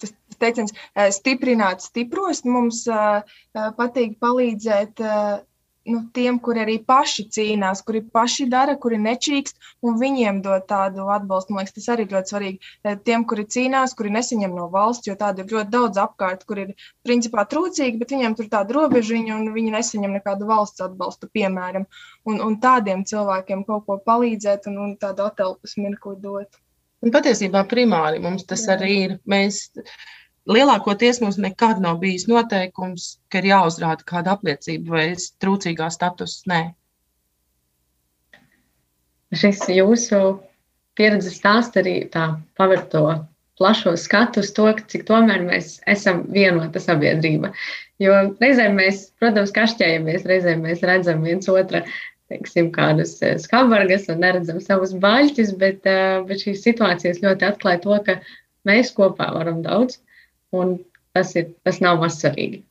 tas 0.01 0.14
teiciens, 0.39 0.72
stiprināt 1.18 1.84
stipros, 1.84 2.43
mums 2.47 2.86
patīk 3.80 4.16
palīdzēt 4.24 5.03
nu, 5.86 6.01
tiem, 6.13 6.39
kuri 6.41 6.61
arī 6.63 6.75
paši 6.86 7.27
cīnās, 7.36 7.81
kuri 7.86 8.01
paši 8.13 8.47
dara, 8.49 8.75
kuri 8.81 8.97
nečīkst, 9.01 9.59
un 9.86 9.99
viņiem 10.01 10.41
dod 10.45 10.65
tādu 10.69 11.05
atbalstu. 11.13 11.53
Man 11.53 11.65
liekas, 11.65 11.75
tas 11.77 11.91
arī 11.93 12.07
ļoti 12.11 12.33
svarīgi. 12.33 12.71
Tiem, 13.07 13.25
kuri 13.29 13.45
cīnās, 13.55 13.93
kuri 13.97 14.13
nesaņem 14.15 14.55
no 14.57 14.67
valsts, 14.73 15.09
jo 15.09 15.17
tādu 15.19 15.45
ir 15.45 15.55
ļoti 15.57 15.73
daudz 15.75 16.01
apkārt, 16.01 16.45
kur 16.49 16.63
ir 16.63 16.73
principā 17.05 17.45
trūcīgi, 17.51 18.01
bet 18.01 18.13
viņiem 18.15 18.38
tur 18.39 18.49
tāda 18.51 18.77
robežiņa, 18.79 19.38
un 19.38 19.53
viņi 19.55 19.75
nesaņem 19.77 20.17
nekādu 20.19 20.49
valsts 20.49 20.86
atbalstu, 20.86 21.29
piemēram. 21.38 21.88
Un, 22.25 22.41
un 22.41 22.59
tādiem 22.61 23.05
cilvēkiem 23.05 23.65
kaut 23.69 23.86
ko 23.86 23.99
palīdzēt 24.05 24.69
un, 24.71 24.81
un 24.88 24.93
tādu 25.01 25.27
atelpas 25.29 25.77
mirkli 25.77 26.17
dot. 26.21 26.61
Un 27.05 27.11
patiesībā 27.13 27.61
primāri 27.69 28.21
mums 28.23 28.47
tas 28.49 28.63
Jā. 28.65 28.73
arī 28.79 28.93
ir. 29.03 29.11
Mēs 29.29 29.67
lielākoties 30.50 31.22
mums 31.24 31.38
nekad 31.41 31.82
nav 31.84 32.00
bijis 32.02 32.28
noteikums, 32.30 33.16
ka 33.32 33.41
ir 33.41 33.52
jāuzrāda 33.52 34.06
kāda 34.08 34.36
apliecība 34.38 34.98
vai 34.98 35.06
trūcīgā 35.43 35.89
status. 35.93 36.41
Nē. 36.50 36.62
Šis 39.36 39.66
jūsu 39.74 40.20
pieredzes 40.96 41.39
stāsts 41.41 41.82
arī 41.82 41.98
tā 42.12 42.28
paver 42.58 42.86
to 42.91 43.08
plašo 43.60 43.96
skatu 44.00 44.43
uz 44.43 44.52
to, 44.56 44.68
cik 44.91 45.06
tomēr 45.08 45.43
mēs 45.48 45.80
esam 45.91 46.24
vienota 46.32 46.82
sabiedrība. 46.84 47.54
Jo 48.04 48.16
reizēm 48.41 48.76
mēs, 48.80 49.10
protams, 49.20 49.54
kašķējamies, 49.56 50.28
reizēm 50.28 50.66
mēs 50.68 50.84
redzam 50.84 51.24
viens 51.26 51.50
otru. 51.52 51.84
Teiksim, 52.26 52.72
kādus 52.74 53.20
eh, 53.22 53.36
skabargas 53.38 54.08
un 54.10 54.24
neredzam 54.24 54.58
savus 54.58 54.96
baļķus, 54.98 55.52
bet, 55.62 55.84
uh, 55.86 56.24
bet 56.26 56.41
šīs 56.41 56.64
situācijas 56.66 57.20
ļoti 57.22 57.46
atklāja 57.46 57.84
to, 57.84 58.00
ka 58.08 58.16
mēs 58.66 58.89
kopā 58.98 59.28
varam 59.36 59.60
daudz, 59.62 60.00
un 60.56 60.78
tas, 61.16 61.36
ir, 61.39 61.51
tas 61.68 61.82
nav 61.84 62.01
mazsvarīgi. 62.03 62.64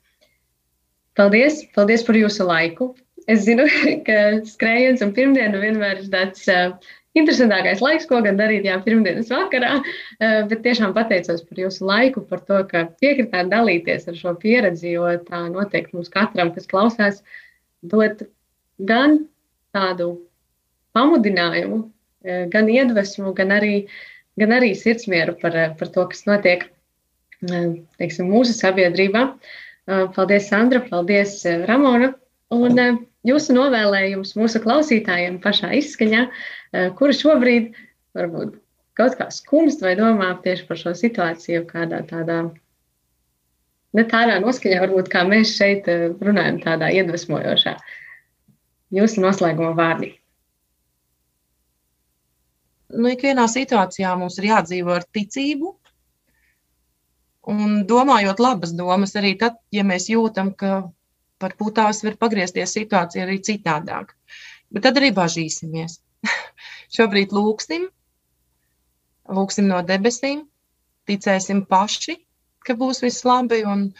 Paldies, 1.19 1.63
paldies 1.77 2.03
par 2.07 2.19
jūsu 2.19 2.47
laiku. 2.49 2.91
Es 3.31 3.47
zinu, 3.47 3.65
ka 4.07 4.19
skrējiens 4.49 5.05
un 5.05 5.15
pirmdiena 5.17 5.61
vienmēr 5.63 6.03
ir 6.03 6.11
tāds 6.13 6.45
uh, 6.51 6.75
interesantākais 7.19 7.83
laiks, 7.85 8.09
ko 8.11 8.21
gan 8.25 8.39
darīt 8.41 8.67
jā, 8.67 8.77
pirmdienas 8.85 9.31
vakarā. 9.33 9.79
Uh, 10.19 10.43
bet 10.51 10.65
tiešām 10.67 10.95
pateicos 10.97 11.45
par 11.47 11.63
jūsu 11.63 11.87
laiku, 11.89 12.25
par 12.31 12.43
to, 12.49 12.61
ka 12.71 12.87
piekritāt 13.03 13.53
dalīties 13.53 14.09
ar 14.11 14.19
šo 14.19 14.35
pieredzi, 14.43 14.97
jo 14.97 15.09
tā 15.29 15.47
noteikti 15.53 15.97
mums 15.97 16.13
katram, 16.13 16.53
kas 16.57 16.69
klausās, 16.71 17.23
dot 17.87 18.27
gan 18.83 19.23
tādu 19.75 20.17
pamudinājumu, 20.99 21.85
uh, 21.87 22.45
gan 22.51 22.69
iedvesmu, 22.75 23.33
gan 23.39 23.55
arī, 23.55 23.75
gan 24.41 24.59
arī 24.59 24.75
sirdsmieru 24.77 25.39
par, 25.41 25.57
par 25.79 25.95
to, 25.95 26.11
kas 26.11 26.27
notiek 26.27 26.69
teiksim, 27.49 28.31
mūsu 28.33 28.55
sabiedrībā. 28.57 29.27
Paldies, 30.17 30.49
Sandra, 30.49 30.81
paldies, 30.89 31.39
Ramona. 31.69 32.15
Un 32.55 32.79
jūsu 33.27 33.57
novēlējums 33.57 34.35
mūsu 34.39 34.61
klausītājiem 34.65 35.41
pašā 35.45 35.73
izskaņā, 35.81 36.27
kura 36.99 37.17
šobrīd 37.17 37.73
varbūt 38.17 38.59
kaut 38.95 39.17
kā 39.19 39.29
skumst 39.35 39.83
vai 39.83 39.97
domā 39.99 40.31
tieši 40.45 40.69
par 40.69 40.79
šo 40.79 40.93
situāciju, 40.97 41.65
kādā 41.71 42.05
tādā 42.07 42.39
ne 43.95 44.05
tādā 44.11 44.41
noskaņā, 44.43 44.81
varbūt 44.85 45.11
kā 45.13 45.25
mēs 45.27 45.55
šeit 45.59 45.89
runājam, 46.23 46.61
tādā 46.63 46.91
iedvesmojošā. 46.95 47.77
Jūsu 48.95 49.23
noslēguma 49.25 49.73
vārdi. 49.79 50.13
Nu, 52.95 53.09
ikvienā 53.11 53.49
situācijā 53.51 54.13
mums 54.19 54.39
ir 54.39 54.53
jādzīvo 54.53 54.95
ar 54.95 55.07
ticību, 55.17 55.73
Un 57.51 57.83
domājot 57.85 58.41
labas 58.41 58.73
domas, 58.73 59.13
arī 59.21 59.35
tad, 59.41 59.59
ja 59.75 59.85
mēs 59.85 60.09
jūtam, 60.09 60.55
ka 60.57 60.79
varbūt 61.45 61.77
tās 61.77 62.01
var 62.07 62.17
pagriezties 62.17 62.73
situācija 62.79 63.27
arī 63.27 63.37
citādāk. 63.45 64.15
Bet 64.73 64.87
tad 64.87 65.01
arī 65.01 65.11
bažīsimies. 65.19 65.99
Šobrīd 66.97 67.35
lūksim, 67.37 67.85
lūksim 69.39 69.69
no 69.69 69.83
debesīm, 69.85 70.47
ticēsim 71.11 71.65
paši, 71.69 72.17
ka 72.65 72.79
būs 72.81 73.05
viss 73.05 73.27
labi. 73.29 73.61
Un, 73.69 73.91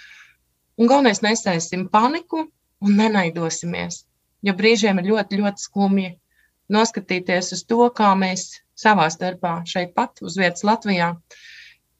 un 0.81 0.91
galvenais, 0.91 1.21
nesēsim 1.27 1.91
paniku 1.93 2.47
un 2.49 3.01
nenaidosimies. 3.01 4.07
Jo 4.45 4.57
brīžiem 4.57 5.01
ir 5.03 5.11
ļoti, 5.13 5.43
ļoti 5.43 5.69
skumji 5.69 6.15
noskatīties 6.73 7.53
uz 7.59 7.67
to, 7.69 7.85
kā 7.93 8.15
mēs 8.17 8.55
savā 8.81 9.11
starpā 9.13 9.59
šeit 9.69 9.93
pat 9.97 10.25
uz 10.25 10.39
vietas 10.41 10.65
Latvijā 10.65 11.13
uh, 11.13 11.43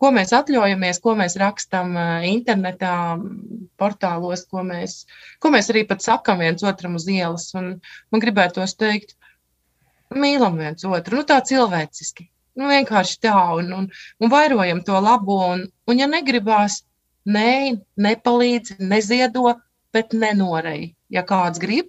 ko 0.05 0.11
mēs 0.13 0.35
atļaujamies, 0.37 0.99
ko 1.01 1.15
mēs 1.17 1.39
rakstām 1.41 1.95
internetā, 2.29 2.95
portālos, 3.81 4.45
ko 4.53 4.61
mēs, 4.67 4.99
ko 5.41 5.53
mēs 5.55 5.71
arī 5.73 5.87
pat 5.89 6.05
sakām 6.05 6.43
viens 6.45 6.65
otram 6.67 6.99
uz 6.99 7.07
ielas. 7.09 7.47
Un 7.57 7.79
man 8.13 8.23
gribētos 8.25 8.77
teikt, 8.77 9.17
mīlam 10.13 10.61
viens 10.61 10.85
otru, 10.85 11.23
nu 11.23 11.25
tā 11.31 11.41
cilvēciski. 11.49 12.29
Nu, 12.61 12.69
vienkārši 12.71 13.17
tā, 13.25 13.35
un, 13.59 13.73
un, 13.79 13.87
un 14.21 14.31
vairojam 14.31 14.85
to 14.87 15.01
labo. 15.01 15.41
Un, 15.55 15.65
un 15.91 16.03
ja 16.03 16.07
negribās, 16.11 16.83
nē, 17.25 17.81
nepalīdz, 18.05 18.77
neziedo, 18.85 19.57
bet 19.95 20.13
nenorej. 20.13 20.93
Ja 21.11 21.25
kāds 21.27 21.63
grib, 21.63 21.89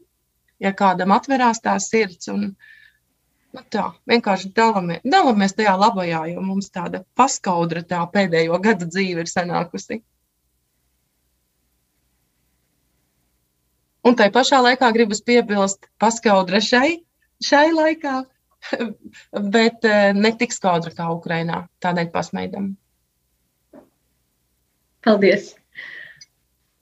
ja 0.63 0.71
kādam 0.71 1.13
atverās 1.17 1.61
tā 1.61 1.75
sirds. 1.83 2.31
Un, 2.31 2.53
Nu 3.55 3.61
tā, 3.71 3.85
vienkārši 4.11 4.49
dalāmies, 4.57 4.99
dalāmies 5.07 5.53
tajā 5.55 5.75
labajā, 5.79 6.25
jo 6.33 6.41
mums 6.43 6.67
tāda 6.75 7.05
paskaudra 7.15 7.85
tā 7.87 8.01
pēdējo 8.11 8.59
gadu 8.65 8.87
dzīve 8.89 9.23
ir 9.23 9.31
sanākusi. 9.31 10.01
Un 14.05 14.17
tai 14.19 14.27
pašā 14.33 14.59
laikā 14.61 14.91
gribas 14.93 15.23
piebilst, 15.25 15.87
paskaudra 16.03 16.59
šai, 16.61 16.97
šai 17.41 17.69
laikā, 17.73 18.17
bet 19.55 19.87
eh, 19.87 20.09
ne 20.13 20.33
tik 20.41 20.53
skaudra 20.53 20.91
kā 20.97 21.07
Ukrainā. 21.13 21.63
Tādēļ 21.85 22.11
pasmaidam. 22.13 22.73
Paldies! 25.05 25.53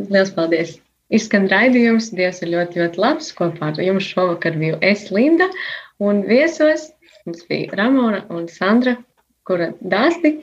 Liels 0.02 0.34
paldies! 0.34 0.80
Izskan 1.14 1.46
raidījums, 1.52 2.10
Dievs 2.18 2.42
ir 2.42 2.50
ļoti, 2.56 2.82
ļoti 2.82 3.02
labs. 3.04 3.30
Kopā 3.38 3.70
ar 3.70 3.82
jums 3.84 4.08
šovakar 4.10 4.56
biju 4.58 4.80
es, 4.82 5.06
Linda, 5.14 5.46
Un 6.00 6.24
viesos 6.28 6.90
mums 7.26 7.44
bija 7.50 7.76
Ramona 7.78 8.24
un 8.30 8.48
Sandra, 8.50 8.96
kura 9.48 9.72
dāsti 9.82 10.38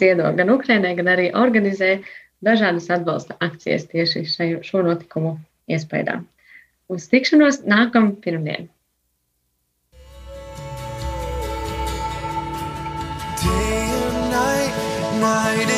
ziedo 0.00 0.32
gan 0.36 0.50
Ukrainai, 0.50 0.94
gan 0.98 1.12
arī 1.14 1.28
organizē 1.34 1.98
dažādas 2.44 2.90
atbalsta 2.90 3.36
akcijas 3.44 3.86
tieši 3.92 4.24
šajo, 4.32 4.64
šo 4.66 4.82
notikumu 4.86 5.36
iespējā. 5.70 6.20
Uz 6.88 7.08
tikšanos 7.12 7.62
nākamā 7.68 8.16
pirmdiena! 8.24 8.68
Night, 15.18 15.77